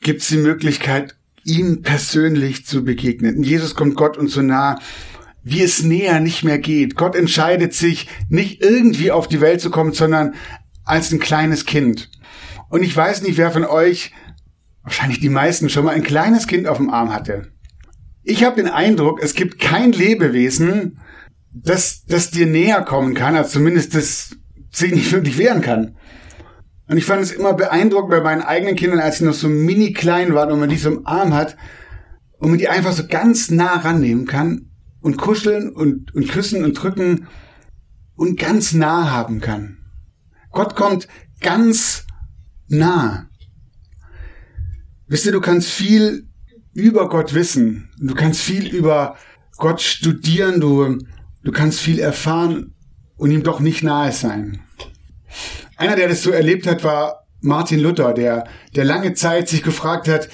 gibt 0.00 0.22
es 0.22 0.28
die 0.28 0.38
Möglichkeit, 0.38 1.16
ihm 1.44 1.82
persönlich 1.82 2.66
zu 2.66 2.84
begegnen. 2.84 3.42
Jesus 3.42 3.74
kommt 3.74 3.96
Gott 3.96 4.16
uns 4.16 4.34
so 4.34 4.42
nah, 4.42 4.78
wie 5.42 5.62
es 5.62 5.82
näher 5.82 6.20
nicht 6.20 6.44
mehr 6.44 6.58
geht. 6.58 6.94
Gott 6.94 7.14
entscheidet 7.14 7.74
sich, 7.74 8.08
nicht 8.28 8.62
irgendwie 8.62 9.10
auf 9.10 9.28
die 9.28 9.40
Welt 9.40 9.60
zu 9.60 9.70
kommen, 9.70 9.92
sondern 9.92 10.34
als 10.84 11.12
ein 11.12 11.20
kleines 11.20 11.64
Kind. 11.64 12.10
Und 12.68 12.82
ich 12.82 12.96
weiß 12.96 13.22
nicht, 13.22 13.38
wer 13.38 13.50
von 13.50 13.64
euch, 13.64 14.12
wahrscheinlich 14.82 15.20
die 15.20 15.28
meisten, 15.28 15.68
schon 15.68 15.84
mal 15.84 15.94
ein 15.94 16.02
kleines 16.02 16.46
Kind 16.46 16.66
auf 16.66 16.78
dem 16.78 16.90
Arm 16.90 17.12
hatte. 17.12 17.52
Ich 18.22 18.44
habe 18.44 18.56
den 18.56 18.70
Eindruck, 18.70 19.22
es 19.22 19.34
gibt 19.34 19.58
kein 19.58 19.92
Lebewesen, 19.92 21.00
das, 21.50 22.04
das 22.04 22.30
dir 22.30 22.46
näher 22.46 22.82
kommen 22.82 23.14
kann, 23.14 23.36
also 23.36 23.50
zumindest 23.50 23.94
das 23.94 24.36
sich 24.70 24.92
nicht 24.92 25.10
wirklich 25.12 25.38
wehren 25.38 25.62
kann. 25.62 25.96
Und 26.88 26.96
ich 26.96 27.04
fand 27.04 27.22
es 27.22 27.32
immer 27.32 27.54
beeindruckend 27.54 28.10
bei 28.10 28.20
meinen 28.20 28.42
eigenen 28.42 28.76
Kindern, 28.76 29.00
als 29.00 29.18
sie 29.18 29.24
noch 29.24 29.34
so 29.34 29.48
mini 29.48 29.92
klein 29.92 30.34
waren 30.34 30.50
und 30.52 30.60
man 30.60 30.68
die 30.68 30.76
so 30.76 30.90
im 30.90 31.06
Arm 31.06 31.34
hat 31.34 31.56
und 32.38 32.50
man 32.50 32.58
die 32.58 32.68
einfach 32.68 32.92
so 32.92 33.06
ganz 33.06 33.50
nah 33.50 33.76
rannehmen 33.76 34.26
kann 34.26 34.67
und 35.00 35.16
kuscheln 35.16 35.70
und, 35.70 36.14
und 36.14 36.28
küssen 36.28 36.64
und 36.64 36.74
drücken 36.74 37.28
und 38.14 38.38
ganz 38.38 38.72
nah 38.72 39.10
haben 39.10 39.40
kann. 39.40 39.78
Gott 40.50 40.74
kommt 40.74 41.08
ganz 41.40 42.04
nah. 42.68 43.28
Wisst 45.06 45.26
ihr, 45.26 45.32
du 45.32 45.40
kannst 45.40 45.70
viel 45.70 46.28
über 46.72 47.08
Gott 47.08 47.34
wissen. 47.34 47.90
Du 47.98 48.14
kannst 48.14 48.40
viel 48.40 48.74
über 48.74 49.16
Gott 49.56 49.80
studieren. 49.80 50.60
Du, 50.60 50.98
du 51.42 51.52
kannst 51.52 51.80
viel 51.80 51.98
erfahren 51.98 52.74
und 53.16 53.30
ihm 53.30 53.42
doch 53.42 53.60
nicht 53.60 53.82
nahe 53.82 54.12
sein. 54.12 54.60
Einer, 55.76 55.96
der 55.96 56.08
das 56.08 56.22
so 56.22 56.30
erlebt 56.30 56.66
hat, 56.66 56.82
war 56.84 57.27
Martin 57.40 57.78
Luther, 57.78 58.14
der, 58.14 58.48
der 58.74 58.84
lange 58.84 59.14
Zeit 59.14 59.48
sich 59.48 59.62
gefragt 59.62 60.08
hat, 60.08 60.28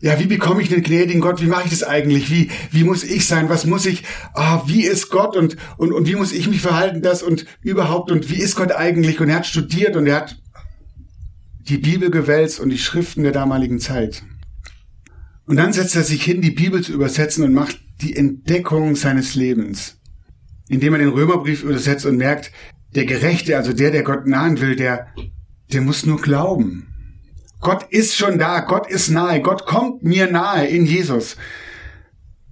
ja, 0.00 0.18
wie 0.18 0.26
bekomme 0.26 0.62
ich 0.62 0.68
den 0.68 0.82
gnädigen 0.82 1.20
Gott? 1.20 1.42
Wie 1.42 1.46
mache 1.46 1.64
ich 1.64 1.70
das 1.70 1.82
eigentlich? 1.82 2.30
Wie, 2.30 2.50
wie 2.70 2.84
muss 2.84 3.02
ich 3.04 3.26
sein? 3.26 3.48
Was 3.48 3.66
muss 3.66 3.86
ich? 3.86 4.04
Ah, 4.34 4.62
wie 4.66 4.84
ist 4.84 5.10
Gott? 5.10 5.36
Und, 5.36 5.56
und, 5.78 5.92
und 5.92 6.06
wie 6.06 6.14
muss 6.14 6.32
ich 6.32 6.48
mich 6.48 6.60
verhalten? 6.60 7.02
Das 7.02 7.22
und 7.22 7.46
überhaupt? 7.62 8.10
Und 8.10 8.30
wie 8.30 8.40
ist 8.40 8.56
Gott 8.56 8.72
eigentlich? 8.72 9.20
Und 9.20 9.28
er 9.28 9.36
hat 9.36 9.46
studiert 9.46 9.96
und 9.96 10.06
er 10.06 10.16
hat 10.16 10.36
die 11.58 11.78
Bibel 11.78 12.10
gewälzt 12.10 12.60
und 12.60 12.70
die 12.70 12.78
Schriften 12.78 13.22
der 13.22 13.32
damaligen 13.32 13.80
Zeit. 13.80 14.22
Und 15.46 15.56
dann 15.56 15.72
setzt 15.72 15.96
er 15.96 16.04
sich 16.04 16.22
hin, 16.22 16.40
die 16.40 16.50
Bibel 16.50 16.82
zu 16.82 16.92
übersetzen 16.92 17.44
und 17.44 17.54
macht 17.54 17.80
die 18.02 18.16
Entdeckung 18.16 18.96
seines 18.96 19.34
Lebens. 19.34 19.98
Indem 20.68 20.94
er 20.94 20.98
den 20.98 21.08
Römerbrief 21.08 21.62
übersetzt 21.62 22.06
und 22.06 22.16
merkt, 22.16 22.50
der 22.94 23.04
Gerechte, 23.04 23.56
also 23.56 23.72
der, 23.72 23.90
der 23.90 24.02
Gott 24.02 24.26
nahen 24.26 24.60
will, 24.60 24.74
der, 24.76 25.08
der 25.72 25.80
muss 25.80 26.06
nur 26.06 26.20
glauben. 26.20 26.88
Gott 27.60 27.86
ist 27.90 28.16
schon 28.16 28.38
da, 28.38 28.60
Gott 28.60 28.88
ist 28.88 29.10
nahe, 29.10 29.40
Gott 29.40 29.66
kommt 29.66 30.02
mir 30.02 30.30
nahe 30.30 30.66
in 30.66 30.86
Jesus. 30.86 31.36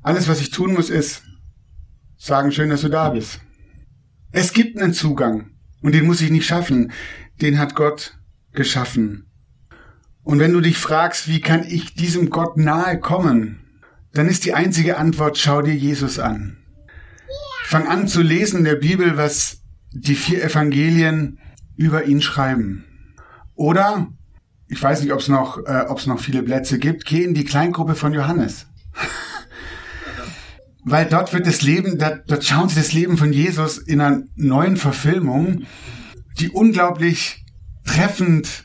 Alles, 0.03 0.29
was 0.29 0.40
ich 0.40 0.50
tun 0.50 0.74
muss, 0.74 0.90
ist 0.90 1.22
sagen, 2.16 2.53
schön, 2.53 2.70
dass 2.70 2.81
du 2.81 2.88
da 2.88 3.11
bist. 3.11 3.40
Es 4.33 4.53
gibt 4.53 4.79
einen 4.79 4.92
Zugang 4.92 5.50
und 5.83 5.94
den 5.94 6.07
muss 6.07 6.20
ich 6.20 6.31
nicht 6.31 6.46
schaffen, 6.46 6.92
den 7.40 7.59
hat 7.59 7.74
Gott 7.74 8.18
geschaffen. 8.53 9.31
Und 10.22 10.38
wenn 10.38 10.53
du 10.53 10.61
dich 10.61 10.79
fragst, 10.79 11.29
wie 11.29 11.40
kann 11.40 11.64
ich 11.64 11.94
diesem 11.94 12.31
Gott 12.31 12.57
nahe 12.57 12.98
kommen, 12.98 13.61
dann 14.12 14.29
ist 14.29 14.44
die 14.44 14.55
einzige 14.55 14.96
Antwort, 14.96 15.38
schau 15.38 15.61
dir 15.61 15.74
Jesus 15.74 16.18
an. 16.18 16.57
Fang 17.64 17.87
an 17.87 18.09
zu 18.09 18.22
lesen 18.22 18.59
in 18.59 18.64
der 18.64 18.77
Bibel, 18.77 19.16
was 19.16 19.62
die 19.92 20.14
vier 20.14 20.42
Evangelien 20.42 21.38
über 21.77 22.05
ihn 22.05 22.22
schreiben. 22.22 22.85
Oder 23.54 24.08
ich 24.68 24.82
weiß 24.82 25.02
nicht, 25.02 25.12
ob 25.12 25.20
es 25.20 25.28
noch, 25.28 25.58
äh, 25.66 25.84
ob 25.88 25.98
es 25.98 26.06
noch 26.06 26.18
viele 26.18 26.42
Plätze 26.42 26.78
gibt, 26.78 27.04
geh 27.04 27.22
in 27.22 27.34
die 27.34 27.44
Kleingruppe 27.44 27.94
von 27.94 28.12
Johannes. 28.12 28.66
Weil 30.84 31.06
dort 31.06 31.32
wird 31.32 31.46
das 31.46 31.62
Leben, 31.62 31.98
dort, 31.98 32.30
dort 32.30 32.44
schauen 32.44 32.68
sie 32.68 32.76
das 32.76 32.92
Leben 32.92 33.16
von 33.16 33.32
Jesus 33.32 33.78
in 33.78 34.00
einer 34.00 34.22
neuen 34.36 34.76
Verfilmung, 34.76 35.62
die 36.38 36.50
unglaublich 36.50 37.44
treffend 37.84 38.64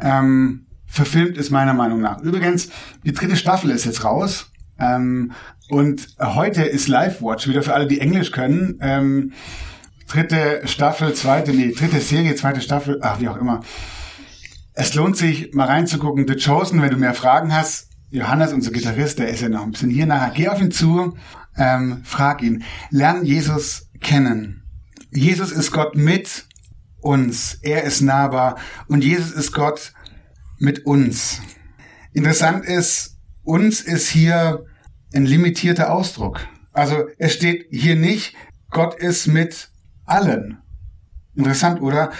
ähm, 0.00 0.66
verfilmt 0.86 1.36
ist, 1.36 1.50
meiner 1.50 1.74
Meinung 1.74 2.00
nach. 2.00 2.20
Übrigens, 2.20 2.70
die 3.04 3.12
dritte 3.12 3.36
Staffel 3.36 3.70
ist 3.70 3.84
jetzt 3.84 4.04
raus. 4.04 4.50
Ähm, 4.78 5.32
und 5.68 6.08
heute 6.20 6.62
ist 6.62 6.88
Live 6.88 7.22
Watch 7.22 7.48
wieder 7.48 7.62
für 7.62 7.74
alle, 7.74 7.86
die 7.86 8.00
Englisch 8.00 8.32
können. 8.32 8.78
Ähm, 8.80 9.32
dritte 10.08 10.62
Staffel, 10.64 11.12
zweite, 11.14 11.52
nee, 11.52 11.72
dritte 11.72 12.00
Serie, 12.00 12.34
zweite 12.36 12.60
Staffel, 12.60 12.98
ach, 13.02 13.20
wie 13.20 13.28
auch 13.28 13.36
immer. 13.36 13.62
Es 14.78 14.92
lohnt 14.92 15.16
sich, 15.16 15.54
mal 15.54 15.68
reinzugucken. 15.68 16.28
The 16.28 16.36
Chosen, 16.36 16.82
wenn 16.82 16.90
du 16.90 16.98
mehr 16.98 17.14
Fragen 17.14 17.54
hast, 17.54 17.88
Johannes, 18.10 18.52
unser 18.52 18.70
Gitarrist, 18.70 19.18
der 19.18 19.28
ist 19.28 19.40
ja 19.40 19.48
noch 19.48 19.62
ein 19.62 19.70
bisschen 19.70 19.88
hier 19.88 20.04
nachher. 20.04 20.34
Geh 20.34 20.48
auf 20.48 20.60
ihn 20.60 20.70
zu, 20.70 21.16
ähm, 21.56 22.02
frag 22.04 22.42
ihn. 22.42 22.62
Lern 22.90 23.24
Jesus 23.24 23.88
kennen. 24.02 24.64
Jesus 25.10 25.50
ist 25.50 25.72
Gott 25.72 25.96
mit 25.96 26.46
uns. 27.00 27.58
Er 27.62 27.84
ist 27.84 28.02
nahbar. 28.02 28.58
Und 28.86 29.02
Jesus 29.02 29.32
ist 29.32 29.52
Gott 29.52 29.94
mit 30.58 30.84
uns. 30.84 31.40
Interessant 32.12 32.66
ist, 32.66 33.16
uns 33.44 33.80
ist 33.80 34.10
hier 34.10 34.66
ein 35.14 35.24
limitierter 35.24 35.90
Ausdruck. 35.90 36.40
Also 36.74 37.06
es 37.16 37.32
steht 37.32 37.66
hier 37.70 37.96
nicht, 37.96 38.34
Gott 38.70 38.94
ist 38.94 39.26
mit 39.26 39.70
allen. 40.04 40.58
Interessant, 41.34 41.80
oder? 41.80 42.12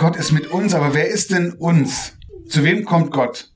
Gott 0.00 0.16
ist 0.16 0.32
mit 0.32 0.46
uns, 0.46 0.72
aber 0.72 0.94
wer 0.94 1.08
ist 1.08 1.30
denn 1.30 1.52
uns? 1.52 2.14
Zu 2.48 2.64
wem 2.64 2.86
kommt 2.86 3.10
Gott, 3.10 3.52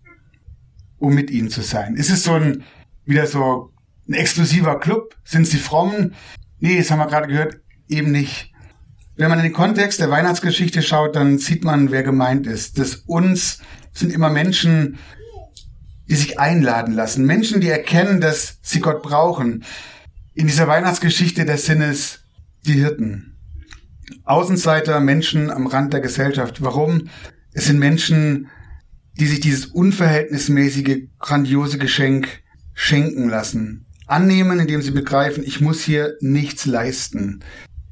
um 0.98 1.14
mit 1.14 1.30
ihm 1.30 1.48
zu 1.48 1.62
sein? 1.62 1.96
Ist 1.96 2.11
es 2.11 2.22
so 2.22 2.35
ein, 2.35 2.64
wieder 3.07 3.26
so 3.26 3.72
ein 4.07 4.12
exklusiver 4.12 4.78
Club? 4.78 5.16
Sind 5.24 5.46
sie 5.46 5.57
frommen? 5.57 6.14
Nee, 6.59 6.76
das 6.76 6.90
haben 6.90 6.98
wir 6.98 7.07
gerade 7.07 7.28
gehört, 7.28 7.62
eben 7.88 8.12
nicht. 8.12 8.52
Wenn 9.16 9.30
man 9.30 9.38
in 9.38 9.44
den 9.44 9.54
Kontext 9.54 10.00
der 10.00 10.11
Weihnachtsgeschichte 10.11 10.83
schaut, 10.83 11.16
dann 11.16 11.38
sieht 11.38 11.64
man, 11.64 11.90
wer 11.90 12.02
gemeint 12.02 12.46
ist. 12.46 12.78
Das 12.78 12.96
uns 13.07 13.61
sind 13.94 14.12
immer 14.12 14.28
Menschen, 14.28 14.98
die 16.11 16.16
sich 16.16 16.38
einladen 16.38 16.92
lassen. 16.92 17.24
Menschen, 17.24 17.62
die 17.62 17.70
erkennen, 17.70 18.20
dass 18.20 18.59
sie 18.61 18.80
Gott 18.80 19.02
brauchen. 19.02 19.64
In 20.35 20.46
dieser 20.46 20.68
Weihnachtsgeschichte 20.68 21.46
der 21.46 21.57
Sinn 21.57 21.80
ist 21.80 22.26
die 22.66 22.74
Hirten. 22.74 23.33
Außenseiter, 24.24 25.00
Menschen 25.00 25.50
am 25.50 25.66
Rand 25.66 25.92
der 25.92 26.00
Gesellschaft. 26.00 26.62
Warum? 26.62 27.08
Es 27.52 27.66
sind 27.66 27.78
Menschen, 27.78 28.48
die 29.18 29.26
sich 29.26 29.40
dieses 29.40 29.66
unverhältnismäßige, 29.66 31.08
grandiose 31.18 31.78
Geschenk 31.78 32.28
schenken 32.74 33.28
lassen. 33.28 33.86
Annehmen, 34.06 34.60
indem 34.60 34.82
sie 34.82 34.90
begreifen, 34.90 35.44
ich 35.44 35.60
muss 35.60 35.82
hier 35.82 36.16
nichts 36.20 36.66
leisten. 36.66 37.42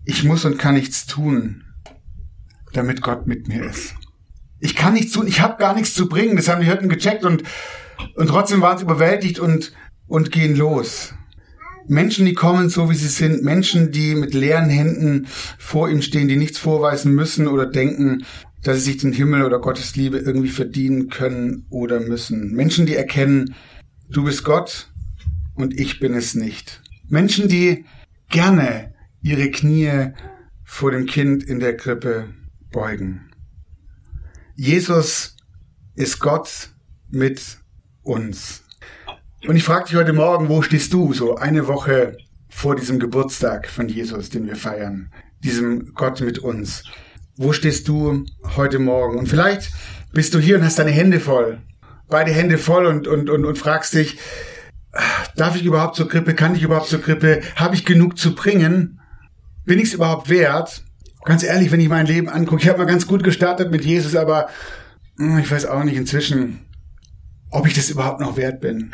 Ich 0.04 0.24
muss 0.24 0.44
und 0.44 0.58
kann 0.58 0.74
nichts 0.74 1.06
tun, 1.06 1.64
damit 2.72 3.02
Gott 3.02 3.26
mit 3.26 3.48
mir 3.48 3.64
ist. 3.64 3.94
Ich 4.58 4.76
kann 4.76 4.94
nichts 4.94 5.12
tun, 5.12 5.26
ich 5.26 5.40
habe 5.40 5.58
gar 5.58 5.74
nichts 5.74 5.94
zu 5.94 6.08
bringen. 6.08 6.36
Das 6.36 6.48
haben 6.48 6.60
die 6.60 6.66
Hirten 6.66 6.88
gecheckt 6.88 7.24
und, 7.24 7.44
und 8.16 8.26
trotzdem 8.26 8.60
waren 8.60 8.78
sie 8.78 8.84
überwältigt 8.84 9.38
und, 9.38 9.72
und 10.06 10.32
gehen 10.32 10.56
los. 10.56 11.14
Menschen, 11.88 12.26
die 12.26 12.34
kommen 12.34 12.68
so 12.68 12.90
wie 12.90 12.94
sie 12.94 13.08
sind, 13.08 13.42
Menschen, 13.42 13.90
die 13.90 14.14
mit 14.14 14.34
leeren 14.34 14.68
Händen 14.68 15.26
vor 15.58 15.90
ihm 15.90 16.02
stehen, 16.02 16.28
die 16.28 16.36
nichts 16.36 16.58
vorweisen 16.58 17.14
müssen 17.14 17.46
oder 17.48 17.66
denken, 17.66 18.24
dass 18.62 18.78
sie 18.78 18.92
sich 18.92 18.98
den 18.98 19.12
Himmel 19.12 19.42
oder 19.42 19.60
Gottes 19.60 19.96
Liebe 19.96 20.18
irgendwie 20.18 20.48
verdienen 20.48 21.08
können 21.08 21.66
oder 21.70 22.00
müssen. 22.00 22.52
Menschen, 22.52 22.86
die 22.86 22.94
erkennen, 22.94 23.54
du 24.08 24.24
bist 24.24 24.44
Gott 24.44 24.90
und 25.54 25.78
ich 25.78 25.98
bin 25.98 26.14
es 26.14 26.34
nicht. 26.34 26.82
Menschen, 27.08 27.48
die 27.48 27.84
gerne 28.30 28.94
ihre 29.20 29.50
Knie 29.50 30.12
vor 30.64 30.92
dem 30.92 31.06
Kind 31.06 31.42
in 31.42 31.60
der 31.60 31.76
Krippe 31.76 32.28
beugen. 32.70 33.30
Jesus 34.54 35.36
ist 35.94 36.20
Gott 36.20 36.70
mit 37.10 37.58
uns. 38.02 38.61
Und 39.46 39.56
ich 39.56 39.64
frage 39.64 39.86
dich 39.86 39.96
heute 39.96 40.12
Morgen, 40.12 40.48
wo 40.48 40.62
stehst 40.62 40.92
du 40.92 41.12
so 41.12 41.34
eine 41.34 41.66
Woche 41.66 42.16
vor 42.48 42.76
diesem 42.76 43.00
Geburtstag 43.00 43.68
von 43.68 43.88
Jesus, 43.88 44.30
den 44.30 44.46
wir 44.46 44.54
feiern, 44.54 45.10
diesem 45.42 45.94
Gott 45.94 46.20
mit 46.20 46.38
uns? 46.38 46.84
Wo 47.36 47.52
stehst 47.52 47.88
du 47.88 48.24
heute 48.56 48.78
Morgen? 48.78 49.18
Und 49.18 49.28
vielleicht 49.28 49.72
bist 50.12 50.32
du 50.34 50.38
hier 50.38 50.56
und 50.56 50.64
hast 50.64 50.78
deine 50.78 50.92
Hände 50.92 51.18
voll, 51.18 51.58
beide 52.08 52.30
Hände 52.30 52.56
voll 52.56 52.86
und, 52.86 53.08
und, 53.08 53.28
und, 53.28 53.44
und 53.44 53.58
fragst 53.58 53.94
dich, 53.94 54.16
darf 55.34 55.56
ich 55.56 55.64
überhaupt 55.64 55.96
zur 55.96 56.08
Krippe? 56.08 56.34
Kann 56.34 56.54
ich 56.54 56.62
überhaupt 56.62 56.88
zur 56.88 57.02
Krippe? 57.02 57.40
Habe 57.56 57.74
ich 57.74 57.84
genug 57.84 58.18
zu 58.18 58.36
bringen? 58.36 59.00
Bin 59.64 59.80
ich 59.80 59.88
es 59.88 59.94
überhaupt 59.94 60.28
wert? 60.28 60.84
Ganz 61.24 61.42
ehrlich, 61.42 61.72
wenn 61.72 61.80
ich 61.80 61.88
mein 61.88 62.06
Leben 62.06 62.28
angucke, 62.28 62.62
ich 62.62 62.68
habe 62.68 62.78
mal 62.78 62.84
ganz 62.84 63.08
gut 63.08 63.24
gestartet 63.24 63.72
mit 63.72 63.84
Jesus, 63.84 64.14
aber 64.14 64.48
hm, 65.16 65.38
ich 65.38 65.50
weiß 65.50 65.66
auch 65.66 65.82
nicht 65.82 65.96
inzwischen, 65.96 66.60
ob 67.52 67.66
ich 67.66 67.74
das 67.74 67.90
überhaupt 67.90 68.20
noch 68.20 68.36
wert 68.36 68.60
bin. 68.60 68.90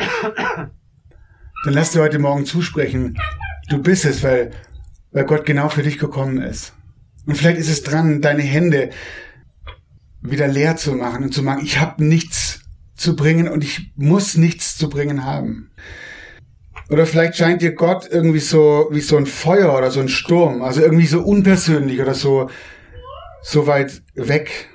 Dann 1.64 1.74
lass 1.74 1.92
dir 1.92 2.02
heute 2.02 2.18
Morgen 2.18 2.44
zusprechen, 2.44 3.18
du 3.68 3.78
bist 3.82 4.04
es, 4.04 4.22
weil, 4.22 4.50
weil 5.12 5.24
Gott 5.24 5.46
genau 5.46 5.68
für 5.68 5.82
dich 5.82 5.98
gekommen 5.98 6.40
ist. 6.40 6.74
Und 7.26 7.36
vielleicht 7.36 7.58
ist 7.58 7.70
es 7.70 7.82
dran, 7.82 8.20
deine 8.20 8.42
Hände 8.42 8.90
wieder 10.20 10.48
leer 10.48 10.76
zu 10.76 10.92
machen 10.92 11.24
und 11.24 11.34
zu 11.34 11.42
machen, 11.42 11.64
ich 11.64 11.78
habe 11.78 12.04
nichts 12.04 12.60
zu 12.94 13.14
bringen 13.14 13.48
und 13.48 13.62
ich 13.62 13.92
muss 13.96 14.36
nichts 14.36 14.76
zu 14.76 14.88
bringen 14.88 15.24
haben. 15.24 15.70
Oder 16.90 17.06
vielleicht 17.06 17.36
scheint 17.36 17.60
dir 17.60 17.74
Gott 17.74 18.08
irgendwie 18.10 18.40
so 18.40 18.88
wie 18.90 19.00
so 19.00 19.16
ein 19.16 19.26
Feuer 19.26 19.76
oder 19.76 19.90
so 19.90 20.00
ein 20.00 20.08
Sturm, 20.08 20.62
also 20.62 20.80
irgendwie 20.80 21.06
so 21.06 21.20
unpersönlich 21.20 22.00
oder 22.00 22.14
so 22.14 22.48
so 23.42 23.66
weit 23.66 24.02
weg. 24.14 24.68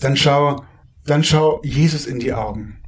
Dann 0.00 0.16
schau, 0.16 0.64
dann 1.06 1.24
schau 1.24 1.60
Jesus 1.64 2.06
in 2.06 2.18
die 2.18 2.32
Augen. 2.32 2.81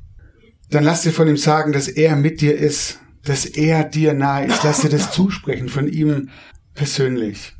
Dann 0.70 0.84
lass 0.84 1.02
dir 1.02 1.12
von 1.12 1.28
ihm 1.28 1.36
sagen, 1.36 1.72
dass 1.72 1.88
er 1.88 2.16
mit 2.16 2.40
dir 2.40 2.56
ist, 2.56 3.00
dass 3.24 3.46
er 3.46 3.84
dir 3.84 4.14
nahe 4.14 4.46
ist. 4.46 4.64
Lass 4.64 4.80
dir 4.80 4.88
das 4.88 5.10
zusprechen 5.12 5.68
von 5.68 5.88
ihm 5.88 6.30
persönlich. 6.74 7.54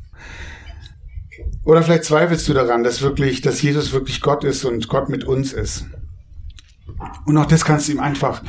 Oder 1.63 1.81
vielleicht 1.81 2.03
zweifelst 2.03 2.47
du 2.47 2.53
daran, 2.53 2.83
dass 2.83 3.01
wirklich, 3.01 3.41
dass 3.41 3.61
Jesus 3.61 3.91
wirklich 3.91 4.21
Gott 4.21 4.43
ist 4.43 4.65
und 4.65 4.87
Gott 4.87 5.09
mit 5.09 5.23
uns 5.23 5.51
ist. 5.51 5.85
Und 7.25 7.37
auch 7.37 7.47
das 7.47 7.65
kannst 7.65 7.87
du 7.87 7.93
ihm 7.93 7.99
einfach 7.99 8.43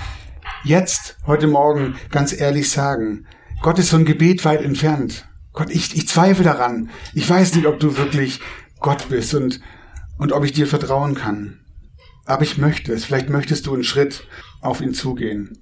jetzt, 0.65 1.17
heute 1.27 1.47
Morgen, 1.47 1.97
ganz 2.11 2.39
ehrlich 2.39 2.71
sagen. 2.71 3.27
Gott 3.63 3.79
ist 3.79 3.91
so 3.91 3.97
ein 3.97 4.05
Gebet 4.05 4.45
weit 4.45 4.63
entfernt. 4.63 5.27
Gott, 5.53 5.71
ich, 5.71 5.97
ich 5.97 6.07
zweifle 6.07 6.45
daran. 6.45 6.91
Ich 7.15 7.29
weiß 7.29 7.55
nicht, 7.55 7.67
ob 7.67 7.81
du 7.81 7.97
wirklich 7.97 8.41
Gott 8.81 9.09
bist 9.09 9.35
und, 9.35 9.61
und 10.19 10.33
ob 10.33 10.45
ich 10.45 10.53
dir 10.53 10.67
vertrauen 10.67 11.15
kann. 11.15 11.61
Aber 12.27 12.43
ich 12.43 12.59
möchte 12.59 12.93
es. 12.93 13.05
Vielleicht 13.05 13.31
möchtest 13.31 13.67
du 13.67 13.75
einen 13.75 13.85
Schritt 13.85 14.27
auf 14.61 14.81
ihn 14.81 14.93
zugehen. 14.93 15.59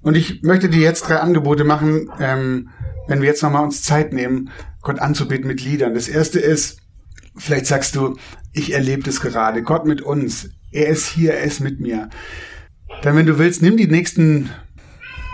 Und 0.00 0.16
ich 0.16 0.42
möchte 0.42 0.68
dir 0.68 0.80
jetzt 0.80 1.02
drei 1.02 1.16
Angebote 1.16 1.64
machen, 1.64 2.10
ähm, 2.20 2.70
wenn 3.08 3.20
wir 3.20 3.28
jetzt 3.28 3.42
nochmal 3.42 3.64
uns 3.64 3.82
Zeit 3.82 4.12
nehmen, 4.12 4.50
Gott 4.80 5.00
anzubeten 5.00 5.48
mit 5.48 5.62
Liedern. 5.62 5.94
Das 5.94 6.08
erste 6.08 6.38
ist, 6.38 6.80
vielleicht 7.36 7.66
sagst 7.66 7.96
du, 7.96 8.16
ich 8.52 8.72
erlebe 8.72 9.02
das 9.02 9.20
gerade. 9.20 9.62
Gott 9.62 9.86
mit 9.86 10.00
uns. 10.00 10.50
Er 10.70 10.88
ist 10.88 11.08
hier, 11.08 11.34
er 11.34 11.44
ist 11.44 11.60
mit 11.60 11.80
mir. 11.80 12.08
Dann, 13.02 13.16
wenn 13.16 13.26
du 13.26 13.38
willst, 13.38 13.62
nimm 13.62 13.76
die 13.76 13.86
nächsten 13.86 14.50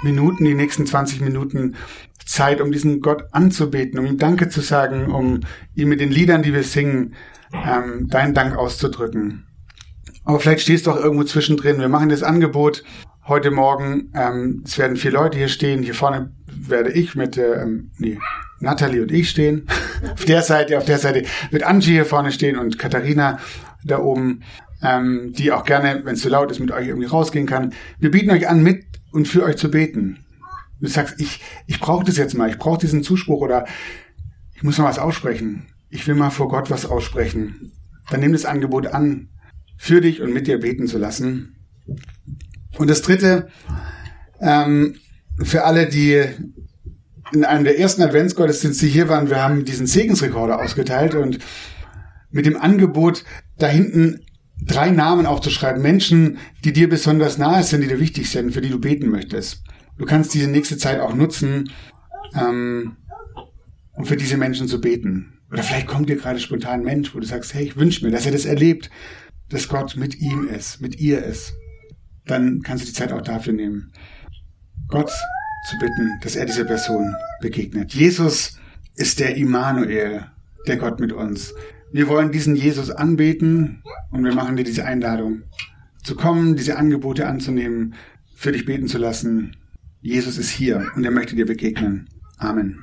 Minuten, 0.03 0.45
die 0.45 0.55
nächsten 0.55 0.87
20 0.87 1.21
Minuten 1.21 1.77
Zeit, 2.25 2.61
um 2.61 2.73
diesen 2.73 3.01
Gott 3.01 3.25
anzubeten, 3.33 3.99
um 3.99 4.07
ihm 4.07 4.19
Danke 4.19 4.49
zu 4.49 4.61
sagen, 4.61 5.13
um 5.13 5.41
ihm 5.75 5.89
mit 5.89 6.01
den 6.01 6.11
Liedern, 6.11 6.43
die 6.43 6.53
wir 6.53 6.63
singen, 6.63 7.15
ähm, 7.53 8.09
deinen 8.09 8.35
Dank 8.35 8.57
auszudrücken. 8.57 9.47
Aber 10.25 10.41
vielleicht 10.41 10.63
stehst 10.63 10.87
du 10.87 10.91
auch 10.91 10.97
irgendwo 10.97 11.25
zwischendrin. 11.25 11.79
Wir 11.79 11.89
machen 11.89 12.09
das 12.09 12.23
Angebot 12.23 12.83
heute 13.27 13.51
Morgen. 13.51 14.11
Ähm, 14.15 14.63
es 14.65 14.79
werden 14.79 14.97
vier 14.97 15.13
Leute 15.13 15.39
hier 15.39 15.49
stehen. 15.49 15.83
Hier 15.83 15.95
vorne 15.95 16.33
werde 16.47 16.93
ich 16.93 17.15
mit 17.15 17.37
ähm, 17.37 17.91
nee, 17.99 18.19
Natalie 18.61 19.03
und 19.03 19.13
ich 19.13 19.31
stehen. 19.31 19.67
auf 20.13 20.25
der 20.25 20.43
Seite, 20.43 20.79
auf 20.79 20.85
der 20.85 20.99
Seite 20.99 21.25
wird 21.51 21.63
Angie 21.63 21.93
hier 21.93 22.07
vorne 22.07 22.33
stehen 22.33 22.59
und 22.59 22.79
Katharina 22.79 23.39
da 23.85 23.99
oben 23.99 24.43
ähm, 24.85 25.33
die 25.33 25.51
auch 25.51 25.65
gerne, 25.65 26.03
wenn 26.05 26.15
es 26.15 26.21
zu 26.21 26.29
so 26.29 26.33
laut 26.33 26.51
ist, 26.51 26.61
mit 26.61 26.71
euch 26.71 26.87
irgendwie 26.87 27.07
rausgehen 27.07 27.47
kann. 27.47 27.73
Wir 27.99 28.11
bieten 28.11 28.31
euch 28.31 28.49
an, 28.49 28.63
mit 28.63 28.85
und 29.13 29.27
für 29.27 29.43
euch 29.43 29.57
zu 29.57 29.71
beten. 29.71 30.19
Du 30.81 30.89
sagst, 30.89 31.21
ich, 31.21 31.41
ich 31.67 31.81
brauche 31.81 32.05
das 32.05 32.19
jetzt 32.19 32.35
mal, 32.35 32.51
ich 32.51 32.59
brauche 32.59 32.79
diesen 32.79 33.03
Zuspruch 33.03 33.41
oder 33.41 33.65
ich 34.55 34.63
muss 34.63 34.79
mal 34.79 34.85
was 34.85 34.99
aussprechen. 34.99 35.67
Ich 35.89 36.07
will 36.07 36.15
mal 36.15 36.31
vor 36.31 36.49
Gott 36.49 36.71
was 36.71 36.85
aussprechen. 36.85 37.73
Dann 38.11 38.21
nimm 38.21 38.33
das 38.33 38.45
Angebot 38.45 38.89
an, 38.89 39.29
für 39.77 40.01
dich 40.01 40.21
und 40.21 40.33
mit 40.33 40.47
dir 40.47 40.59
beten 40.59 40.87
zu 40.87 40.99
lassen. 40.99 41.57
Und 42.79 42.89
das 42.91 43.03
Dritte, 43.03 43.49
ähm, 44.41 44.97
für 45.43 45.65
alle, 45.65 45.89
die 45.89 46.25
in 47.33 47.45
einem 47.45 47.65
der 47.65 47.79
ersten 47.79 48.03
Adventsgottesdienste 48.03 48.87
hier 48.87 49.09
waren, 49.09 49.31
wir 49.31 49.43
haben 49.43 49.65
diesen 49.65 49.87
Segensrekorder 49.87 50.61
ausgeteilt 50.61 51.15
und 51.15 51.39
mit 52.31 52.47
dem 52.47 52.57
Angebot, 52.57 53.25
da 53.59 53.69
hinten 53.69 54.21
drei 54.61 54.91
Namen 54.91 55.27
aufzuschreiben, 55.27 55.83
Menschen, 55.83 56.39
die 56.65 56.73
dir 56.73 56.89
besonders 56.89 57.39
nahe 57.39 57.63
sind, 57.63 57.83
die 57.83 57.89
dir 57.89 58.01
wichtig 58.01 58.31
sind, 58.31 58.53
für 58.53 58.61
die 58.61 58.71
du 58.71 58.81
beten 58.81 59.09
möchtest. 59.09 59.63
Du 59.99 60.05
kannst 60.05 60.35
diese 60.35 60.49
nächste 60.49 60.77
Zeit 60.77 61.01
auch 61.01 61.15
nutzen, 61.15 61.71
ähm, 62.35 62.97
um 63.93 64.05
für 64.05 64.17
diese 64.17 64.37
Menschen 64.37 64.69
zu 64.69 64.81
beten. 64.81 65.39
Oder 65.51 65.63
vielleicht 65.63 65.87
kommt 65.87 66.09
dir 66.09 66.17
gerade 66.17 66.41
spontan 66.41 66.81
ein 66.81 66.85
Mensch, 66.85 67.15
wo 67.15 67.21
du 67.21 67.27
sagst, 67.27 67.55
hey, 67.55 67.65
ich 67.65 67.77
wünsche 67.77 68.05
mir, 68.05 68.11
dass 68.11 68.27
er 68.27 68.33
das 68.33 68.45
erlebt, 68.45 68.91
dass 69.55 69.69
Gott 69.69 69.97
mit 69.97 70.21
ihm 70.21 70.49
ist, 70.49 70.81
mit 70.81 70.99
ihr 70.99 71.23
ist. 71.23 71.55
Dann 72.27 72.63
kannst 72.63 72.83
du 72.83 72.89
die 72.89 72.93
Zeit 72.93 73.13
auch 73.13 73.23
dafür 73.23 73.53
nehmen, 73.53 73.93
Gott 74.89 75.13
zu 75.71 75.79
bitten, 75.79 76.19
dass 76.23 76.35
er 76.35 76.45
dieser 76.45 76.65
Person 76.65 77.15
begegnet. 77.41 77.95
Jesus 77.95 78.59
ist 78.97 79.21
der 79.21 79.37
Immanuel, 79.37 80.27
der 80.67 80.77
Gott 80.77 80.99
mit 80.99 81.13
uns. 81.13 81.55
Wir 81.93 82.09
wollen 82.09 82.33
diesen 82.33 82.57
Jesus 82.57 82.91
anbeten 82.91 83.81
und 84.11 84.25
wir 84.25 84.35
machen 84.35 84.57
dir 84.57 84.65
diese 84.65 84.85
Einladung 84.85 85.45
zu 86.03 86.17
kommen, 86.17 86.57
diese 86.57 86.77
Angebote 86.77 87.29
anzunehmen, 87.29 87.95
für 88.35 88.51
dich 88.51 88.65
beten 88.65 88.89
zu 88.89 88.99
lassen. 88.99 89.57
Jesus 90.01 90.37
ist 90.37 90.51
hier 90.51 90.85
und 90.97 91.05
er 91.05 91.13
möchte 91.13 91.37
dir 91.37 91.47
begegnen. 91.47 92.09
Amen. 92.39 92.81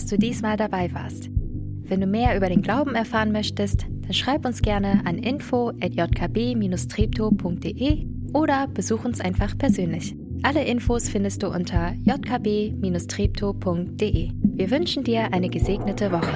Dass 0.00 0.08
du 0.08 0.16
diesmal 0.16 0.56
dabei 0.56 0.94
warst. 0.94 1.28
Wenn 1.82 2.00
du 2.00 2.06
mehr 2.06 2.34
über 2.34 2.48
den 2.48 2.62
Glauben 2.62 2.94
erfahren 2.94 3.32
möchtest, 3.32 3.84
dann 4.00 4.14
schreib 4.14 4.46
uns 4.46 4.62
gerne 4.62 5.02
an 5.04 5.18
info@jkb-treptow.de 5.18 8.06
oder 8.32 8.66
besuch 8.68 9.04
uns 9.04 9.20
einfach 9.20 9.58
persönlich. 9.58 10.16
Alle 10.42 10.64
Infos 10.64 11.10
findest 11.10 11.42
du 11.42 11.48
unter 11.48 11.92
jkb-treptow.de. 12.06 14.30
Wir 14.42 14.70
wünschen 14.70 15.04
dir 15.04 15.34
eine 15.34 15.50
gesegnete 15.50 16.10
Woche. 16.10 16.32